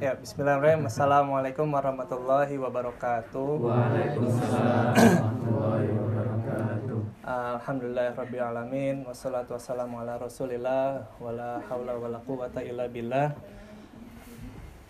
Ya, 0.00 0.16
bismillahirrahmanirrahim. 0.16 0.88
Assalamualaikum 0.88 1.68
warahmatullahi 1.68 2.56
wabarakatuh. 2.56 3.68
Waalaikumsalam 3.68 4.96
warahmatullahi 4.96 5.88
wabarakatuh. 5.92 6.98
Alhamdulillah 7.20 8.16
rabbil 8.16 8.40
alamin 8.40 9.04
wassalatu 9.04 9.52
wassalamu 9.52 10.00
ala 10.00 10.16
Rasulillah 10.16 11.04
wala 11.20 11.60
haula 11.68 12.00
wala 12.00 12.16
quwata 12.24 12.64
illa 12.64 12.88
billah. 12.88 13.36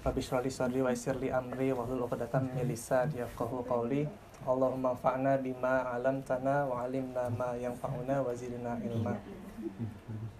Rabbi 0.07 0.23
shrah 0.23 0.39
li 0.39 0.55
sadri 0.55 0.79
wa 0.79 0.95
yassir 0.95 1.19
li 1.19 1.27
amri 1.27 1.75
wa 1.75 1.83
hlul 1.83 2.07
'uqdatam 2.07 2.47
min 2.47 2.71
lisani 2.71 3.27
yafqahu 3.27 3.67
qawli. 3.67 4.07
Allahumma 4.47 4.95
fa'na 4.95 5.43
bima 5.43 5.91
'allamtana 5.91 6.71
wa 6.71 6.87
'allimna 6.87 7.35
ma 7.35 7.59
yanfa'una 7.59 8.23
wa 8.23 8.31
zidna 8.31 8.79
ilma. 8.79 9.19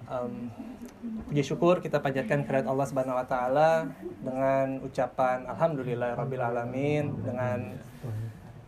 Um, 0.07 0.55
puji 1.27 1.43
syukur 1.43 1.83
kita 1.83 1.99
panjatkan 1.99 2.47
kehadirat 2.47 2.71
Allah 2.71 2.87
Subhanahu 2.87 3.19
wa 3.19 3.27
taala 3.27 3.91
dengan 4.23 4.79
ucapan 4.87 5.43
alhamdulillah 5.51 6.15
rabbil 6.15 6.47
alamin 6.47 7.11
dengan 7.27 7.75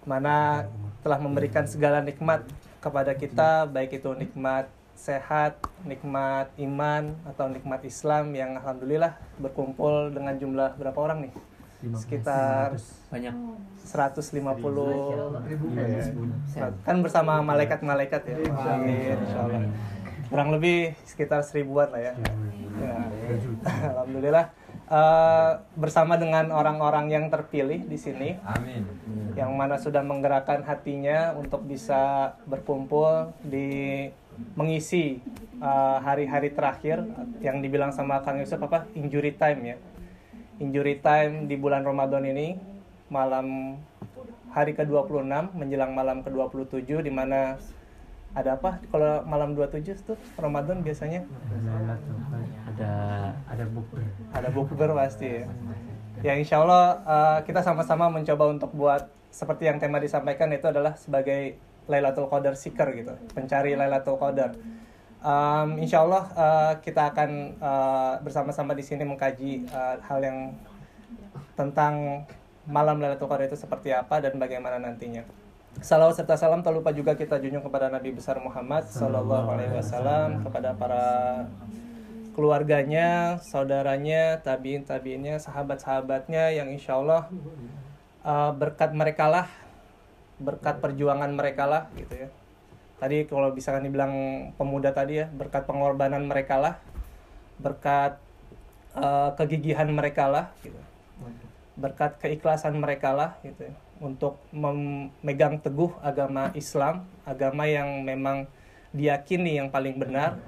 mana 0.02 0.66
telah 0.98 1.22
memberikan 1.22 1.62
segala 1.62 2.02
nikmat 2.02 2.42
kepada 2.82 3.14
kita 3.14 3.70
baik 3.70 4.02
itu 4.02 4.10
nikmat 4.18 4.66
sehat, 4.98 5.62
nikmat 5.86 6.50
iman 6.58 7.14
atau 7.22 7.46
nikmat 7.46 7.86
Islam 7.86 8.34
yang 8.34 8.58
alhamdulillah 8.58 9.14
berkumpul 9.38 10.10
dengan 10.10 10.34
jumlah 10.34 10.74
berapa 10.74 10.98
orang 10.98 11.30
nih? 11.30 11.32
Sekitar 11.94 12.74
Banyak 13.06 13.34
150 13.86 14.34
kan 16.82 16.96
bersama 16.98 17.38
malaikat-malaikat 17.46 18.22
ya. 18.26 18.36
Amin 18.50 19.14
insyaallah. 19.22 19.62
Kurang 20.28 20.52
lebih 20.52 20.92
sekitar 21.08 21.40
seribuan 21.44 21.88
lah 21.92 22.00
ya. 22.00 22.14
Ya. 22.78 22.96
Alhamdulillah 23.96 24.46
eh, 24.88 25.52
bersama 25.74 26.14
dengan 26.20 26.52
orang-orang 26.54 27.10
yang 27.10 27.24
terpilih 27.28 27.84
di 27.84 27.98
sini 27.98 28.38
Amin. 28.44 28.86
yang 29.34 29.52
mana 29.56 29.80
sudah 29.80 30.04
menggerakkan 30.04 30.62
hatinya 30.62 31.34
untuk 31.34 31.64
bisa 31.64 32.32
berkumpul 32.46 33.34
di 33.42 34.06
mengisi 34.54 35.18
uh, 35.58 35.98
hari-hari 35.98 36.54
terakhir 36.54 37.02
yang 37.42 37.58
dibilang 37.58 37.90
sama 37.90 38.22
Kang 38.22 38.38
Yusuf 38.38 38.62
apa 38.62 38.86
injury 38.94 39.34
time 39.34 39.74
ya 39.74 39.76
injury 40.62 40.98
time 41.02 41.46
di 41.46 41.58
bulan 41.58 41.82
Ramadan 41.82 42.26
ini 42.26 42.58
malam 43.10 43.78
hari 44.50 44.74
ke-26 44.74 45.54
menjelang 45.54 45.92
malam 45.94 46.22
ke-27 46.26 47.02
di 47.06 47.12
mana 47.12 47.56
ada 48.36 48.60
apa 48.60 48.78
kalau 48.92 49.24
malam 49.24 49.56
27 49.56 50.04
tuh 50.04 50.16
Ramadan 50.36 50.84
biasanya 50.84 51.24
ada 52.68 52.92
ada 53.48 53.64
buku. 53.66 53.96
ada 54.30 54.48
bukber 54.52 54.90
pasti 54.94 55.42
ya. 55.42 55.44
Ya 56.18 56.34
insya 56.34 56.58
Allah 56.62 56.98
uh, 57.06 57.38
kita 57.46 57.62
sama-sama 57.62 58.10
mencoba 58.10 58.50
untuk 58.50 58.74
buat 58.74 59.06
seperti 59.30 59.70
yang 59.70 59.78
tema 59.78 60.02
disampaikan 60.02 60.50
itu 60.50 60.66
adalah 60.66 60.98
sebagai 60.98 61.54
Lailatul 61.88 62.28
Qadar 62.28 62.58
seeker 62.58 62.90
gitu, 62.92 63.14
pencari 63.32 63.72
Lailatul 63.78 64.20
Qadar. 64.20 64.52
Um, 65.18 65.78
insya 65.82 66.02
Allah 66.02 66.24
uh, 66.34 66.72
kita 66.82 67.10
akan 67.10 67.30
uh, 67.58 68.14
bersama-sama 68.22 68.74
di 68.74 68.84
sini 68.86 69.02
mengkaji 69.02 69.66
uh, 69.72 69.98
hal 70.04 70.20
yang 70.20 70.38
tentang 71.54 72.26
malam 72.66 72.98
Lailatul 72.98 73.30
Qadar 73.30 73.48
itu 73.48 73.56
seperti 73.56 73.94
apa 73.94 74.18
dan 74.18 74.36
bagaimana 74.36 74.82
nantinya. 74.82 75.22
Salawat 75.78 76.18
serta 76.18 76.34
salam 76.34 76.58
tak 76.58 76.74
lupa 76.74 76.90
juga 76.90 77.14
kita 77.14 77.38
junjung 77.38 77.62
kepada 77.62 77.86
Nabi 77.86 78.10
besar 78.10 78.42
Muhammad 78.42 78.90
Sallallahu 78.90 79.46
Alaihi 79.46 79.78
Wasallam 79.78 80.42
kepada 80.42 80.74
para 80.74 81.04
keluarganya, 82.34 83.38
saudaranya, 83.42 84.42
tabiin 84.42 84.82
tabiinnya, 84.82 85.38
sahabat-sahabatnya 85.38 86.50
yang 86.54 86.74
insya 86.74 86.98
Allah 86.98 87.30
uh, 88.26 88.50
berkat 88.58 88.90
mereka 88.90 89.30
lah, 89.30 89.46
berkat 90.42 90.82
perjuangan 90.82 91.30
mereka 91.30 91.70
lah 91.70 91.82
gitu 91.94 92.26
ya. 92.26 92.28
Tadi 92.98 93.30
kalau 93.30 93.54
bisa 93.54 93.70
kan 93.70 93.86
dibilang 93.86 94.14
pemuda 94.58 94.90
tadi 94.90 95.22
ya, 95.22 95.30
berkat 95.30 95.62
pengorbanan 95.62 96.26
mereka 96.26 96.58
lah, 96.58 96.74
berkat 97.62 98.18
uh, 98.98 99.30
kegigihan 99.38 99.86
mereka 99.94 100.26
lah 100.26 100.50
gitu. 100.66 100.78
Berkat 101.78 102.18
keikhlasan 102.18 102.76
mereka 102.82 103.14
lah 103.14 103.38
gitu. 103.46 103.70
Untuk 104.02 104.38
memegang 104.50 105.62
teguh 105.62 105.94
agama 106.02 106.50
Islam, 106.54 107.06
agama 107.22 107.66
yang 107.66 108.02
memang 108.02 108.50
diyakini 108.90 109.60
yang 109.62 109.68
paling 109.70 110.00
benar 110.00 110.40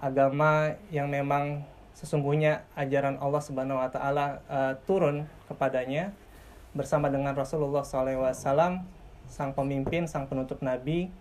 agama 0.00 0.74
yang 0.88 1.06
memang 1.12 1.62
sesungguhnya 1.92 2.64
ajaran 2.72 3.20
Allah 3.20 3.42
Subhanahu 3.44 3.78
wa 3.78 3.90
taala 3.92 4.40
uh, 4.48 4.72
turun 4.88 5.28
kepadanya 5.46 6.16
bersama 6.72 7.12
dengan 7.12 7.36
Rasulullah 7.36 7.84
SAW 7.84 8.32
sang 9.28 9.52
pemimpin, 9.52 10.08
sang 10.08 10.24
penutup 10.26 10.64
nabi 10.64 11.12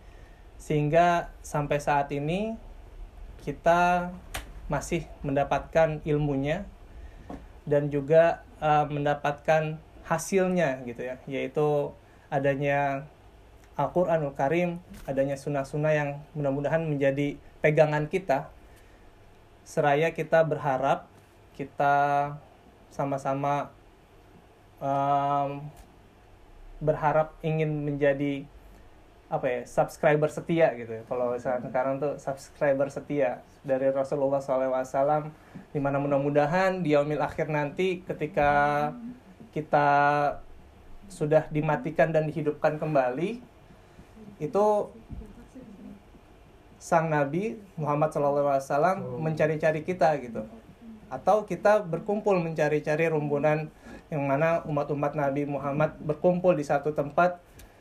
sehingga 0.56 1.30
sampai 1.44 1.78
saat 1.84 2.10
ini 2.16 2.56
kita 3.44 4.12
masih 4.72 5.04
mendapatkan 5.22 6.00
ilmunya 6.08 6.64
dan 7.70 7.94
juga 7.94 8.42
uh, 8.58 8.90
mendapatkan 8.90 9.78
hasilnya 10.10 10.82
gitu 10.90 11.06
ya. 11.06 11.16
Yaitu 11.30 11.94
adanya 12.34 13.06
Al-Qur'anul 13.78 14.34
Karim, 14.34 14.82
adanya 15.06 15.38
sunnah-sunnah 15.38 15.94
yang 15.94 16.10
mudah-mudahan 16.34 16.84
menjadi 16.84 17.38
pegangan 17.62 18.10
kita. 18.10 18.50
Seraya 19.64 20.10
kita 20.10 20.42
berharap 20.42 21.06
kita 21.54 22.34
sama-sama 22.90 23.70
um, 24.82 25.70
berharap 26.80 27.36
ingin 27.44 27.86
menjadi 27.86 28.48
apa 29.30 29.46
ya 29.46 29.62
subscriber 29.62 30.28
setia 30.34 30.74
gitu 30.74 30.90
ya. 30.90 31.04
Kalau 31.06 31.38
sekarang 31.38 32.02
tuh 32.02 32.18
subscriber 32.18 32.90
setia 32.90 33.46
dari 33.62 33.94
Rasulullah 33.94 34.42
SAW 34.42 35.30
di 35.70 35.78
mana 35.78 36.02
mudah-mudahan 36.02 36.82
di 36.82 36.98
yaumil 36.98 37.22
akhir 37.22 37.46
nanti 37.46 38.02
ketika 38.02 38.90
kita 39.54 39.90
sudah 41.10 41.46
dimatikan 41.54 42.10
dan 42.10 42.26
dihidupkan 42.26 42.82
kembali 42.82 43.42
itu 44.42 44.66
sang 46.82 47.12
Nabi 47.14 47.60
Muhammad 47.78 48.10
SAW 48.10 48.98
mencari-cari 49.22 49.86
kita 49.86 50.10
gitu. 50.26 50.42
Atau 51.10 51.46
kita 51.46 51.86
berkumpul 51.86 52.38
mencari-cari 52.42 53.10
rumbunan 53.14 53.70
yang 54.10 54.26
mana 54.26 54.66
umat-umat 54.66 55.14
Nabi 55.14 55.46
Muhammad 55.46 55.94
berkumpul 56.02 56.58
di 56.58 56.66
satu 56.66 56.96
tempat 56.98 57.38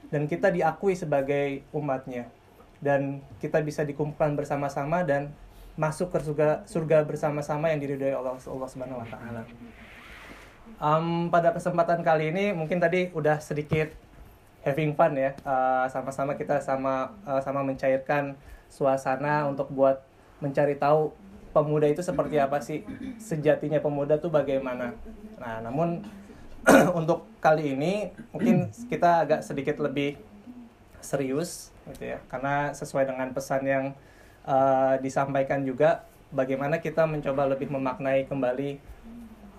dan 0.09 0.25
kita 0.29 0.49
diakui 0.53 0.97
sebagai 0.97 1.63
umatnya. 1.73 2.29
Dan 2.79 3.21
kita 3.43 3.59
bisa 3.61 3.83
dikumpulkan 3.83 4.39
bersama-sama 4.39 5.03
dan 5.03 5.35
masuk 5.79 6.11
ke 6.11 6.19
surga 6.27 6.67
surga 6.67 7.07
bersama-sama 7.07 7.71
yang 7.71 7.79
diridhoi 7.79 8.11
Allah 8.11 8.35
Allah 8.35 8.69
Subhanahu 8.71 8.99
wa 8.99 9.07
taala. 9.07 9.43
Um, 10.79 11.31
pada 11.31 11.55
kesempatan 11.55 12.03
kali 12.03 12.31
ini 12.35 12.51
mungkin 12.55 12.79
tadi 12.79 13.11
udah 13.15 13.39
sedikit 13.39 13.95
having 14.67 14.95
fun 14.99 15.15
ya. 15.15 15.35
Uh, 15.47 15.87
sama-sama 15.91 16.35
kita 16.35 16.59
sama 16.59 17.15
uh, 17.23 17.39
sama 17.43 17.63
mencairkan 17.63 18.35
suasana 18.67 19.47
untuk 19.47 19.71
buat 19.71 20.03
mencari 20.39 20.79
tahu 20.79 21.15
pemuda 21.51 21.91
itu 21.91 22.05
seperti 22.05 22.37
apa 22.39 22.63
sih 22.63 22.85
sejatinya 23.19 23.83
pemuda 23.83 24.19
tuh 24.19 24.31
bagaimana. 24.31 24.95
Nah 25.39 25.63
namun 25.63 26.03
untuk 26.99 27.25
kali 27.41 27.75
ini 27.75 28.12
mungkin 28.31 28.69
kita 28.93 29.25
agak 29.25 29.41
sedikit 29.41 29.81
lebih 29.81 30.21
serius 31.01 31.73
gitu 31.89 32.17
ya. 32.17 32.19
Karena 32.29 32.77
sesuai 32.77 33.09
dengan 33.09 33.33
pesan 33.33 33.62
yang 33.65 33.84
uh, 34.45 35.01
disampaikan 35.01 35.65
juga 35.65 36.05
bagaimana 36.28 36.78
kita 36.78 37.09
mencoba 37.09 37.49
lebih 37.49 37.73
memaknai 37.73 38.28
kembali 38.28 38.78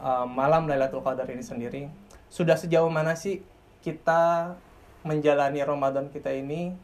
uh, 0.01 0.25
malam 0.29 0.69
Lailatul 0.69 1.01
Qadar 1.01 1.25
ini 1.29 1.41
sendiri. 1.41 1.89
Sudah 2.29 2.55
sejauh 2.55 2.89
mana 2.93 3.17
sih 3.17 3.41
kita 3.81 4.53
menjalani 5.01 5.63
Ramadan 5.63 6.11
kita 6.11 6.29
ini 6.35 6.75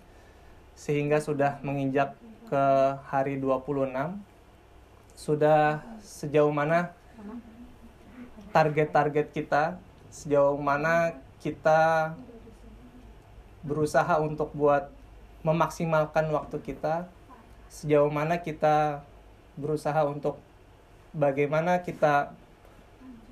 sehingga 0.75 1.19
sudah 1.23 1.59
menginjak 1.63 2.15
ke 2.47 2.65
hari 3.07 3.39
26 3.41 3.91
sudah 5.15 5.79
sejauh 6.03 6.51
mana 6.51 6.91
target-target 8.51 9.31
kita 9.31 9.79
sejauh 10.15 10.55
mana 10.55 11.11
kita 11.43 12.15
berusaha 13.67 14.15
untuk 14.23 14.55
buat 14.55 14.87
memaksimalkan 15.43 16.31
waktu 16.31 16.63
kita 16.63 17.11
sejauh 17.67 18.07
mana 18.07 18.39
kita 18.39 19.03
berusaha 19.59 20.07
untuk 20.07 20.39
bagaimana 21.11 21.83
kita 21.83 22.31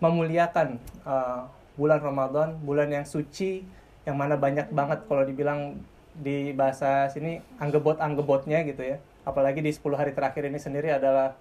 memuliakan 0.04 0.76
uh, 1.08 1.48
bulan 1.80 2.04
Ramadan 2.04 2.60
bulan 2.60 2.92
yang 2.92 3.08
suci 3.08 3.64
yang 4.04 4.20
mana 4.20 4.36
banyak 4.36 4.68
banget 4.76 5.08
kalau 5.08 5.24
dibilang 5.24 5.80
di 6.14 6.54
bahasa 6.54 7.10
sini 7.10 7.42
anggebot-anggebotnya 7.58 8.62
gitu 8.68 8.84
ya. 8.84 8.98
Apalagi 9.24 9.64
di 9.64 9.72
10 9.72 9.82
hari 9.96 10.12
terakhir 10.12 10.46
ini 10.46 10.60
sendiri 10.60 10.92
adalah 10.92 11.34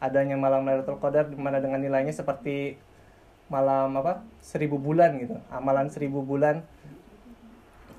adanya 0.00 0.34
malam 0.34 0.64
Lailatul 0.64 0.98
Qadar 0.98 1.28
di 1.28 1.36
mana 1.36 1.60
dengan 1.60 1.80
nilainya 1.80 2.12
seperti 2.12 2.80
malam 3.46 3.94
apa 3.94 4.26
seribu 4.42 4.76
bulan 4.78 5.18
gitu 5.22 5.38
amalan 5.50 5.86
seribu 5.90 6.22
bulan. 6.22 6.66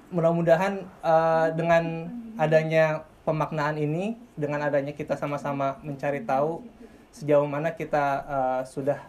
Mudah-mudahan 0.07 0.87
uh, 1.03 1.51
dengan 1.51 2.07
adanya 2.39 3.03
pemaknaan 3.27 3.75
ini 3.75 4.15
dengan 4.39 4.63
adanya 4.63 4.95
kita 4.95 5.19
sama-sama 5.19 5.75
mencari 5.83 6.23
tahu 6.23 6.63
sejauh 7.11 7.43
mana 7.43 7.75
kita 7.75 8.23
uh, 8.23 8.61
sudah 8.63 9.03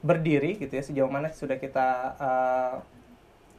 berdiri 0.00 0.56
gitu 0.56 0.72
ya 0.72 0.80
sejauh 0.80 1.10
mana 1.12 1.28
sudah 1.28 1.60
kita 1.60 2.16
uh, 2.16 2.74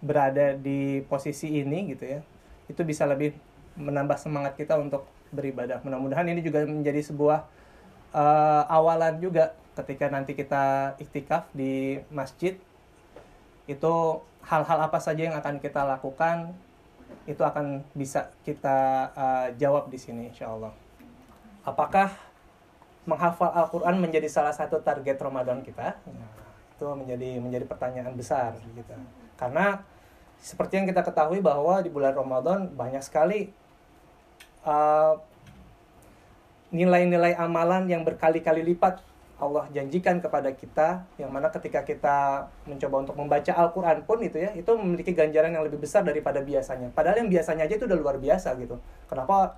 berada 0.01 0.57
di 0.57 1.05
posisi 1.05 1.61
ini 1.61 1.93
gitu 1.93 2.17
ya 2.17 2.19
itu 2.65 2.81
bisa 2.81 3.05
lebih 3.05 3.37
menambah 3.77 4.17
semangat 4.17 4.57
kita 4.57 4.75
untuk 4.81 5.05
beribadah. 5.31 5.79
Mudah-mudahan 5.85 6.27
ini 6.27 6.43
juga 6.43 6.65
menjadi 6.67 6.99
sebuah 7.05 7.47
uh, 8.15 8.63
awalan 8.67 9.19
juga 9.19 9.55
ketika 9.75 10.11
nanti 10.11 10.35
kita 10.35 10.95
iktikaf 10.99 11.47
di 11.55 11.99
masjid 12.11 12.59
itu 13.67 13.93
hal-hal 14.43 14.79
apa 14.83 14.99
saja 14.99 15.31
yang 15.31 15.37
akan 15.37 15.63
kita 15.63 15.85
lakukan 15.85 16.51
itu 17.29 17.39
akan 17.39 17.85
bisa 17.93 18.33
kita 18.41 19.09
uh, 19.13 19.47
jawab 19.55 19.87
di 19.87 19.99
sini 19.99 20.31
insya 20.33 20.51
Allah. 20.51 20.73
Apakah 21.61 22.09
menghafal 23.05 23.53
Al-Quran 23.53 24.01
menjadi 24.01 24.25
salah 24.25 24.51
satu 24.51 24.81
target 24.81 25.21
Ramadan 25.21 25.61
kita? 25.61 26.01
Nah, 26.09 26.31
itu 26.73 26.85
menjadi 26.97 27.29
menjadi 27.37 27.65
pertanyaan 27.69 28.17
besar 28.17 28.57
gitu. 28.57 28.95
Karena 29.37 29.85
seperti 30.41 30.81
yang 30.81 30.89
kita 30.89 31.05
ketahui 31.05 31.37
bahwa 31.37 31.77
di 31.85 31.93
bulan 31.93 32.17
Ramadan 32.17 32.65
banyak 32.73 33.05
sekali 33.05 33.53
uh, 34.65 35.21
nilai-nilai 36.71 37.35
amalan 37.35 37.85
yang 37.91 38.07
berkali-kali 38.07 38.63
lipat 38.63 39.03
Allah 39.41 39.65
janjikan 39.73 40.21
kepada 40.21 40.53
kita 40.53 41.01
yang 41.17 41.33
mana 41.33 41.49
ketika 41.49 41.81
kita 41.81 42.45
mencoba 42.69 42.95
untuk 43.01 43.17
membaca 43.17 43.51
Al-Qur'an 43.57 44.05
pun 44.05 44.21
itu 44.21 44.37
ya 44.37 44.53
itu 44.53 44.69
memiliki 44.77 45.17
ganjaran 45.17 45.49
yang 45.49 45.65
lebih 45.65 45.81
besar 45.81 46.05
daripada 46.05 46.45
biasanya. 46.45 46.93
Padahal 46.93 47.25
yang 47.25 47.29
biasanya 47.33 47.65
aja 47.65 47.73
itu 47.73 47.89
udah 47.89 47.97
luar 47.97 48.21
biasa 48.21 48.53
gitu. 48.61 48.77
Kenapa 49.09 49.57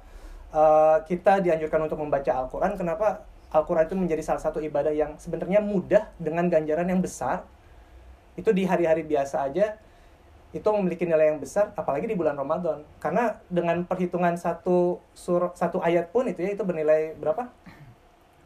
uh, 0.55 1.03
kita 1.03 1.43
dianjurkan 1.43 1.83
untuk 1.83 1.99
membaca 1.99 2.31
Al-Qur'an? 2.31 2.79
Kenapa 2.79 3.27
Al-Qur'an 3.51 3.83
itu 3.83 3.99
menjadi 3.99 4.23
salah 4.23 4.39
satu 4.39 4.63
ibadah 4.63 4.95
yang 4.95 5.19
sebenarnya 5.19 5.59
mudah 5.59 6.07
dengan 6.15 6.47
ganjaran 6.47 6.87
yang 6.87 7.03
besar? 7.03 7.43
Itu 8.39 8.55
di 8.55 8.63
hari-hari 8.63 9.03
biasa 9.03 9.51
aja 9.51 9.82
itu 10.53 10.69
memiliki 10.69 11.09
nilai 11.09 11.33
yang 11.33 11.41
besar 11.41 11.73
apalagi 11.73 12.05
di 12.05 12.13
bulan 12.13 12.37
Ramadan. 12.37 12.85
Karena 13.01 13.41
dengan 13.49 13.81
perhitungan 13.89 14.37
satu 14.37 15.01
sur 15.17 15.49
satu 15.57 15.81
ayat 15.81 16.13
pun 16.13 16.29
itu 16.29 16.45
ya 16.45 16.53
itu 16.53 16.61
bernilai 16.61 17.17
berapa? 17.17 17.49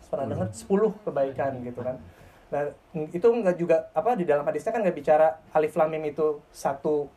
Pernah 0.07 0.23
hmm. 0.23 0.33
dengar 0.33 0.47
10 0.55 1.03
kebaikan 1.03 1.51
gitu 1.67 1.79
kan. 1.83 1.99
Nah 2.47 2.71
itu 2.95 3.27
nggak 3.27 3.55
juga 3.59 3.91
apa 3.91 4.15
di 4.15 4.23
dalam 4.23 4.47
hadisnya 4.47 4.71
kan 4.71 4.79
nggak 4.79 4.95
bicara 4.95 5.43
alif 5.51 5.75
lam 5.75 5.91
mim 5.91 6.07
itu 6.07 6.39
satu 6.55 7.11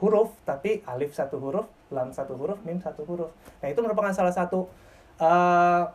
huruf 0.00 0.32
tapi 0.48 0.80
alif 0.88 1.12
satu 1.12 1.36
huruf 1.36 1.68
lam 1.92 2.08
satu 2.08 2.40
huruf 2.40 2.56
mim 2.64 2.80
satu 2.80 3.04
huruf. 3.04 3.28
Nah 3.60 3.68
itu 3.68 3.84
merupakan 3.84 4.16
salah 4.16 4.32
satu 4.32 4.64
uh, 5.20 5.92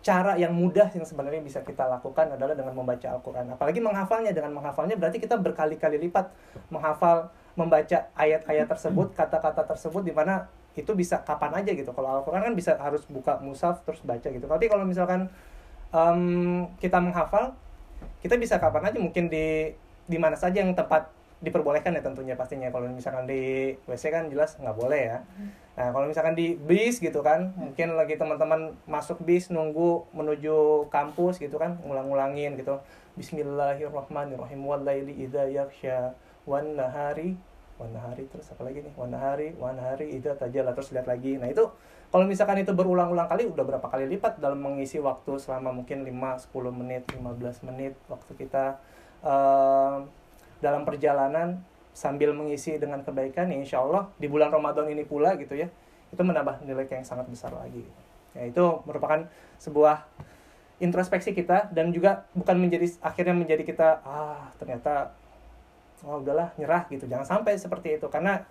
cara 0.00 0.32
yang 0.40 0.56
mudah 0.56 0.88
yang 0.96 1.04
sebenarnya 1.04 1.44
bisa 1.44 1.60
kita 1.60 1.84
lakukan 1.84 2.32
adalah 2.32 2.56
dengan 2.56 2.72
membaca 2.72 3.04
Al-Quran. 3.04 3.52
Apalagi 3.52 3.80
menghafalnya 3.84 4.32
dengan 4.32 4.56
menghafalnya 4.56 4.96
berarti 4.96 5.20
kita 5.20 5.36
berkali-kali 5.36 6.00
lipat 6.08 6.32
menghafal 6.72 7.28
membaca 7.52 8.08
ayat-ayat 8.16 8.64
tersebut 8.64 9.12
kata-kata 9.12 9.68
tersebut 9.68 10.00
di 10.00 10.12
mana 10.16 10.48
itu 10.72 10.88
bisa 10.96 11.20
kapan 11.20 11.60
aja 11.60 11.70
gitu. 11.76 11.92
Kalau 11.92 12.20
Al-Quran 12.20 12.40
kan 12.48 12.54
bisa 12.56 12.80
harus 12.80 13.04
buka 13.12 13.36
musaf 13.44 13.84
terus 13.84 14.00
baca 14.00 14.24
gitu. 14.24 14.46
Tapi 14.48 14.64
kalau 14.72 14.88
misalkan 14.88 15.28
um, 15.92 16.64
kita 16.80 16.96
menghafal 16.96 17.52
kita 18.24 18.40
bisa 18.40 18.56
kapan 18.56 18.88
aja 18.88 18.96
mungkin 18.96 19.28
di 19.28 19.76
di 20.08 20.16
mana 20.16 20.34
saja 20.34 20.64
yang 20.64 20.72
tempat 20.72 21.12
diperbolehkan 21.40 21.96
ya 21.96 22.04
tentunya 22.04 22.36
pastinya. 22.36 22.68
Kalau 22.68 22.88
misalkan 22.92 23.24
di 23.24 23.72
WC 23.88 24.12
kan 24.12 24.28
jelas 24.28 24.56
nggak 24.60 24.76
boleh 24.76 25.00
ya. 25.00 25.18
Nah 25.76 25.88
kalau 25.96 26.06
misalkan 26.06 26.36
di 26.36 26.54
bis 26.60 27.00
gitu 27.00 27.24
kan 27.24 27.56
mungkin 27.56 27.96
lagi 27.96 28.20
teman-teman 28.20 28.76
masuk 28.84 29.24
bis 29.24 29.48
nunggu 29.48 30.04
menuju 30.12 30.88
kampus 30.92 31.40
gitu 31.40 31.56
kan 31.56 31.80
ngulang-ngulangin 31.84 32.60
gitu. 32.60 32.78
Bismillahirrahmanirrahim. 33.16 34.60
Walaili 34.60 35.16
idza 35.24 35.48
yaghsha 35.48 36.12
wan 36.44 36.76
nahari. 36.76 37.40
Warna 37.80 38.12
hari 38.12 38.28
terus 38.28 38.44
apa 38.52 38.60
lagi 38.68 38.84
nih? 38.84 38.92
Warna 38.92 39.16
hari 39.16 39.56
warna 39.56 39.80
hari 39.80 40.12
itu 40.12 40.28
tajala 40.36 40.76
terus 40.76 40.92
lihat 40.92 41.08
lagi. 41.08 41.40
Nah 41.40 41.48
itu 41.48 41.64
kalau 42.12 42.28
misalkan 42.28 42.60
itu 42.60 42.76
berulang-ulang 42.76 43.24
kali 43.24 43.48
udah 43.48 43.64
berapa 43.64 43.86
kali 43.88 44.04
lipat 44.04 44.36
dalam 44.36 44.60
mengisi 44.60 45.00
waktu 45.00 45.40
selama 45.40 45.72
mungkin 45.72 46.04
5 46.04 46.52
10 46.52 46.76
menit 46.76 47.08
15 47.08 47.64
menit 47.72 47.96
waktu 48.12 48.32
kita 48.36 48.76
uh, 49.24 50.04
dalam 50.60 50.84
perjalanan 50.84 51.60
sambil 51.90 52.30
mengisi 52.32 52.78
dengan 52.78 53.02
kebaikan 53.02 53.50
ya 53.50 53.58
insya 53.58 53.82
Allah 53.82 54.08
di 54.16 54.30
bulan 54.30 54.48
Ramadan 54.48 54.86
ini 54.88 55.02
pula 55.02 55.34
gitu 55.36 55.58
ya 55.58 55.66
itu 56.10 56.22
menambah 56.22 56.62
nilai 56.66 56.86
yang 56.90 57.06
sangat 57.06 57.26
besar 57.30 57.54
lagi. 57.54 57.86
Ya 58.34 58.46
itu 58.46 58.62
merupakan 58.86 59.26
sebuah 59.58 60.06
introspeksi 60.82 61.36
kita 61.36 61.70
dan 61.70 61.94
juga 61.94 62.26
bukan 62.34 62.56
menjadi 62.58 62.86
akhirnya 63.02 63.34
menjadi 63.36 63.62
kita 63.62 63.88
ah 64.02 64.50
ternyata 64.58 65.14
oh 66.02 66.18
udahlah 66.18 66.50
nyerah 66.58 66.86
gitu. 66.90 67.06
Jangan 67.06 67.26
sampai 67.26 67.58
seperti 67.58 67.98
itu 67.98 68.06
karena 68.10 68.42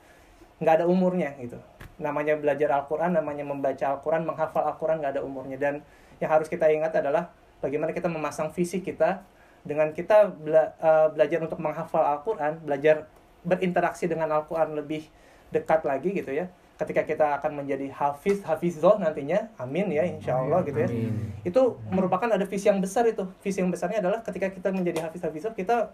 nggak 0.60 0.84
ada 0.84 0.86
umurnya 0.88 1.36
gitu. 1.40 1.60
Namanya 2.00 2.40
belajar 2.40 2.72
Al-Quran 2.80 3.12
namanya 3.12 3.44
membaca 3.44 3.86
Al-Quran 3.92 4.24
menghafal 4.24 4.64
Al-Quran 4.64 5.04
nggak 5.04 5.20
ada 5.20 5.24
umurnya. 5.24 5.58
Dan 5.60 5.84
yang 6.24 6.32
harus 6.32 6.48
kita 6.48 6.68
ingat 6.72 6.96
adalah 6.96 7.32
bagaimana 7.60 7.92
kita 7.92 8.08
memasang 8.08 8.52
visi 8.56 8.80
kita 8.80 9.24
dengan 9.70 9.94
kita 9.94 10.34
bela 10.34 10.74
uh, 10.82 11.14
belajar 11.14 11.40
untuk 11.46 11.62
menghafal 11.62 12.02
Al-Quran 12.02 12.58
belajar 12.66 13.06
berinteraksi 13.46 14.10
dengan 14.10 14.34
Al-Quran 14.34 14.74
lebih 14.74 15.06
dekat 15.54 15.86
lagi 15.86 16.10
gitu 16.18 16.34
ya 16.34 16.50
ketika 16.80 17.04
kita 17.04 17.26
akan 17.44 17.60
menjadi 17.60 17.92
hafiz 17.92 18.40
hafizoh 18.48 18.96
nantinya 18.96 19.52
amin 19.60 19.92
ya 19.92 20.08
insya 20.08 20.40
Allah 20.40 20.64
gitu 20.64 20.80
ya. 20.80 20.88
Amin. 20.88 21.36
itu 21.44 21.62
merupakan 21.92 22.32
ada 22.32 22.48
visi 22.48 22.72
yang 22.72 22.80
besar 22.80 23.04
itu. 23.04 23.28
Visi 23.44 23.60
yang 23.60 23.68
besarnya 23.68 24.00
adalah 24.00 24.24
ketika 24.24 24.48
kita 24.48 24.72
menjadi 24.72 25.04
hafiz 25.04 25.20
hafizoh 25.20 25.52
kita 25.52 25.92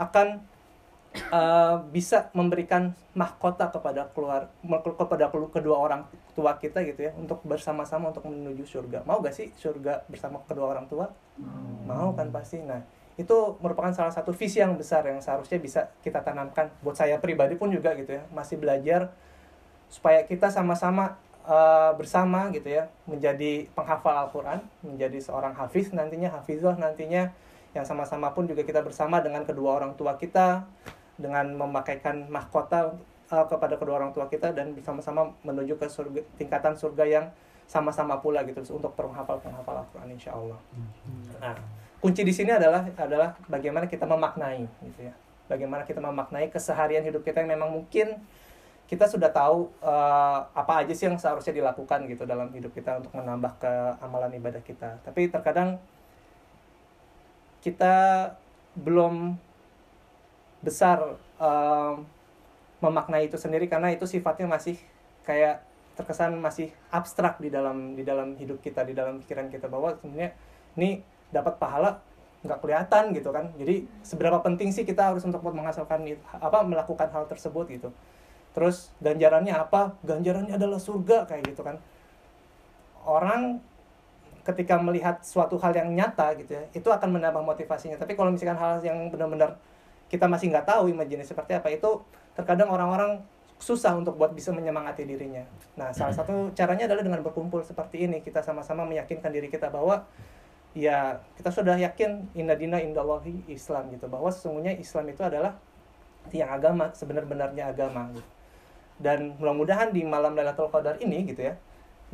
akan 0.00 0.40
uh, 1.28 1.84
bisa 1.92 2.32
memberikan 2.32 2.96
mahkota 3.12 3.68
kepada 3.68 4.08
keluar 4.16 4.48
kepada 4.96 5.28
kedua 5.28 5.76
orang 5.76 6.08
tua 6.32 6.56
kita 6.56 6.80
gitu 6.88 7.04
ya 7.04 7.12
untuk 7.20 7.44
bersama-sama 7.44 8.08
untuk 8.08 8.24
menuju 8.24 8.64
surga. 8.64 9.04
Mau 9.04 9.20
gak 9.20 9.36
sih 9.36 9.52
surga 9.60 10.08
bersama 10.08 10.40
kedua 10.48 10.72
orang 10.72 10.88
tua? 10.88 11.12
Hmm. 11.36 11.84
mau 11.84 12.16
kan 12.16 12.32
pasti. 12.32 12.64
Nah 12.64 12.80
itu 13.14 13.54
merupakan 13.62 13.94
salah 13.94 14.10
satu 14.10 14.34
visi 14.34 14.58
yang 14.58 14.74
besar 14.74 15.06
yang 15.06 15.22
seharusnya 15.22 15.58
bisa 15.62 15.80
kita 16.02 16.18
tanamkan. 16.22 16.74
Buat 16.82 16.98
saya 16.98 17.22
pribadi 17.22 17.54
pun 17.54 17.70
juga 17.70 17.94
gitu 17.94 18.18
ya. 18.18 18.22
Masih 18.34 18.58
belajar 18.58 19.14
supaya 19.86 20.26
kita 20.26 20.50
sama-sama 20.50 21.14
uh, 21.46 21.94
bersama 21.94 22.50
gitu 22.50 22.66
ya. 22.66 22.90
Menjadi 23.06 23.70
penghafal 23.72 24.26
Al-Quran 24.26 24.66
menjadi 24.82 25.18
seorang 25.22 25.54
hafiz 25.54 25.94
nantinya 25.94 26.34
hafizah 26.34 26.74
nantinya. 26.74 27.30
Yang 27.74 27.90
sama-sama 27.90 28.30
pun 28.34 28.46
juga 28.46 28.62
kita 28.62 28.82
bersama 28.82 29.18
dengan 29.22 29.42
kedua 29.46 29.78
orang 29.78 29.98
tua 29.98 30.14
kita 30.18 30.66
dengan 31.14 31.54
memakaikan 31.54 32.26
mahkota 32.26 32.98
uh, 33.30 33.46
kepada 33.46 33.78
kedua 33.78 34.02
orang 34.02 34.10
tua 34.10 34.26
kita 34.26 34.50
dan 34.50 34.74
bersama-sama 34.74 35.30
menuju 35.46 35.78
ke 35.78 35.86
surga, 35.86 36.22
tingkatan 36.34 36.74
surga 36.74 37.04
yang 37.06 37.26
sama-sama 37.64 38.20
pula 38.20 38.44
gitu 38.44 38.60
untuk 38.76 38.92
penghafal 38.94 39.40
penghafal 39.40 39.80
Al-Qur'an 39.80 40.10
insya 40.12 40.36
Allah. 40.36 40.58
Nah, 41.40 41.56
kunci 41.98 42.22
di 42.22 42.30
sini 42.30 42.52
adalah 42.52 42.84
adalah 42.96 43.32
bagaimana 43.48 43.88
kita 43.88 44.04
memaknai 44.04 44.64
gitu 44.84 45.00
ya. 45.08 45.14
Bagaimana 45.44 45.84
kita 45.84 46.00
memaknai 46.00 46.48
keseharian 46.48 47.04
hidup 47.04 47.20
kita 47.24 47.44
yang 47.44 47.56
memang 47.56 47.72
mungkin 47.72 48.16
kita 48.84 49.08
sudah 49.08 49.32
tahu 49.32 49.72
uh, 49.80 50.44
apa 50.52 50.84
aja 50.84 50.92
sih 50.92 51.08
yang 51.08 51.16
seharusnya 51.16 51.56
dilakukan 51.56 52.04
gitu 52.04 52.28
dalam 52.28 52.52
hidup 52.52 52.72
kita 52.76 53.00
untuk 53.00 53.16
menambah 53.16 53.56
ke 53.56 53.72
amalan 54.04 54.32
ibadah 54.36 54.60
kita. 54.60 55.00
Tapi 55.00 55.32
terkadang 55.32 55.80
kita 57.64 58.28
belum 58.76 59.40
besar 60.60 61.16
um, 61.40 62.04
memaknai 62.84 63.32
itu 63.32 63.40
sendiri 63.40 63.64
karena 63.64 63.88
itu 63.92 64.04
sifatnya 64.04 64.44
masih 64.44 64.76
kayak 65.24 65.64
terkesan 65.94 66.34
masih 66.38 66.74
abstrak 66.90 67.38
di 67.38 67.48
dalam 67.50 67.94
di 67.94 68.02
dalam 68.02 68.34
hidup 68.34 68.58
kita 68.58 68.82
di 68.82 68.94
dalam 68.94 69.22
pikiran 69.22 69.46
kita 69.46 69.70
bahwa 69.70 69.94
sebenarnya 69.98 70.34
ini 70.74 71.02
dapat 71.30 71.54
pahala 71.58 72.02
nggak 72.44 72.60
kelihatan 72.60 73.04
gitu 73.16 73.30
kan. 73.32 73.48
Jadi 73.56 73.88
seberapa 74.04 74.36
penting 74.44 74.70
sih 74.70 74.84
kita 74.84 75.14
harus 75.14 75.24
untuk 75.24 75.40
menghasilkan 75.40 76.04
apa 76.36 76.58
melakukan 76.66 77.08
hal 77.08 77.24
tersebut 77.24 77.66
gitu. 77.72 77.88
Terus 78.52 78.92
ganjarannya 79.00 79.54
apa? 79.56 79.96
Ganjarannya 80.04 80.54
adalah 80.54 80.78
surga 80.78 81.24
kayak 81.26 81.42
gitu 81.54 81.64
kan. 81.64 81.80
Orang 83.02 83.64
ketika 84.44 84.76
melihat 84.76 85.24
suatu 85.24 85.56
hal 85.56 85.72
yang 85.72 85.88
nyata 85.96 86.36
gitu 86.36 86.52
ya 86.52 86.64
itu 86.76 86.88
akan 86.92 87.16
menambah 87.16 87.40
motivasinya. 87.40 87.96
Tapi 87.96 88.12
kalau 88.12 88.28
misalkan 88.28 88.60
hal 88.60 88.84
yang 88.84 89.08
benar-benar 89.08 89.56
kita 90.12 90.28
masih 90.28 90.52
nggak 90.52 90.68
tahu 90.68 90.92
imajinasi 90.92 91.32
seperti 91.32 91.56
apa 91.56 91.72
itu 91.72 92.04
terkadang 92.36 92.68
orang-orang 92.68 93.24
susah 93.58 93.96
untuk 93.96 94.18
buat 94.20 94.34
bisa 94.34 94.52
menyemangati 94.52 95.06
dirinya. 95.08 95.46
Nah, 95.78 95.94
salah 95.94 96.12
satu 96.12 96.52
caranya 96.52 96.90
adalah 96.90 97.02
dengan 97.06 97.20
berkumpul 97.24 97.64
seperti 97.64 98.04
ini. 98.04 98.20
Kita 98.20 98.44
sama-sama 98.44 98.84
meyakinkan 98.84 99.30
diri 99.32 99.48
kita 99.48 99.72
bahwa 99.72 100.04
ya 100.74 101.22
kita 101.38 101.54
sudah 101.54 101.78
yakin 101.78 102.34
inna 102.34 102.58
dina 102.58 102.82
indallahi 102.82 103.46
Islam 103.48 103.94
gitu. 103.94 104.10
Bahwa 104.10 104.28
sesungguhnya 104.28 104.74
Islam 104.76 105.08
itu 105.08 105.22
adalah 105.22 105.56
tiang 106.32 106.50
agama 106.56 106.88
sebenar-benarnya 106.92 107.68
agama 107.68 108.08
gitu. 108.12 108.30
dan 108.96 109.34
mudah-mudahan 109.36 109.90
di 109.92 110.06
malam 110.06 110.32
Lailatul 110.32 110.70
Qadar 110.70 110.96
ini 111.02 111.26
gitu 111.28 111.44
ya 111.44 111.58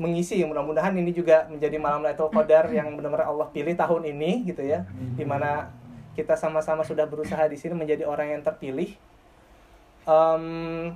mengisi 0.00 0.40
mudah-mudahan 0.42 0.96
ini 0.96 1.12
juga 1.12 1.44
menjadi 1.46 1.76
malam 1.76 2.02
Lailatul 2.02 2.32
Qadar 2.32 2.72
yang 2.72 2.96
benar-benar 2.96 3.28
Allah 3.28 3.46
pilih 3.52 3.76
tahun 3.76 4.02
ini 4.16 4.48
gitu 4.48 4.64
ya 4.64 4.82
di 5.14 5.22
mana 5.22 5.68
kita 6.16 6.34
sama-sama 6.34 6.82
sudah 6.82 7.06
berusaha 7.06 7.46
di 7.46 7.54
sini 7.54 7.72
menjadi 7.72 8.02
orang 8.04 8.34
yang 8.34 8.42
terpilih. 8.42 8.98
Em, 10.04 10.90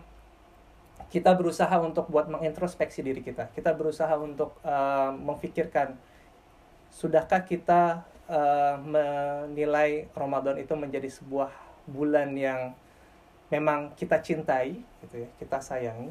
kita 1.14 1.30
berusaha 1.38 1.70
untuk 1.78 2.10
buat 2.10 2.26
mengintrospeksi 2.26 3.06
diri 3.06 3.22
kita. 3.22 3.46
Kita 3.54 3.70
berusaha 3.70 4.10
untuk 4.18 4.58
eh, 4.66 5.10
memfikirkan 5.14 5.94
sudahkah 6.90 7.46
kita 7.46 8.02
eh, 8.26 8.74
menilai 8.82 10.10
Ramadan 10.10 10.58
itu 10.58 10.74
menjadi 10.74 11.06
sebuah 11.06 11.54
bulan 11.86 12.34
yang 12.34 12.74
memang 13.54 13.94
kita 13.94 14.18
cintai 14.18 14.82
gitu 15.06 15.22
ya 15.22 15.30
kita 15.38 15.62
sayangi? 15.62 16.10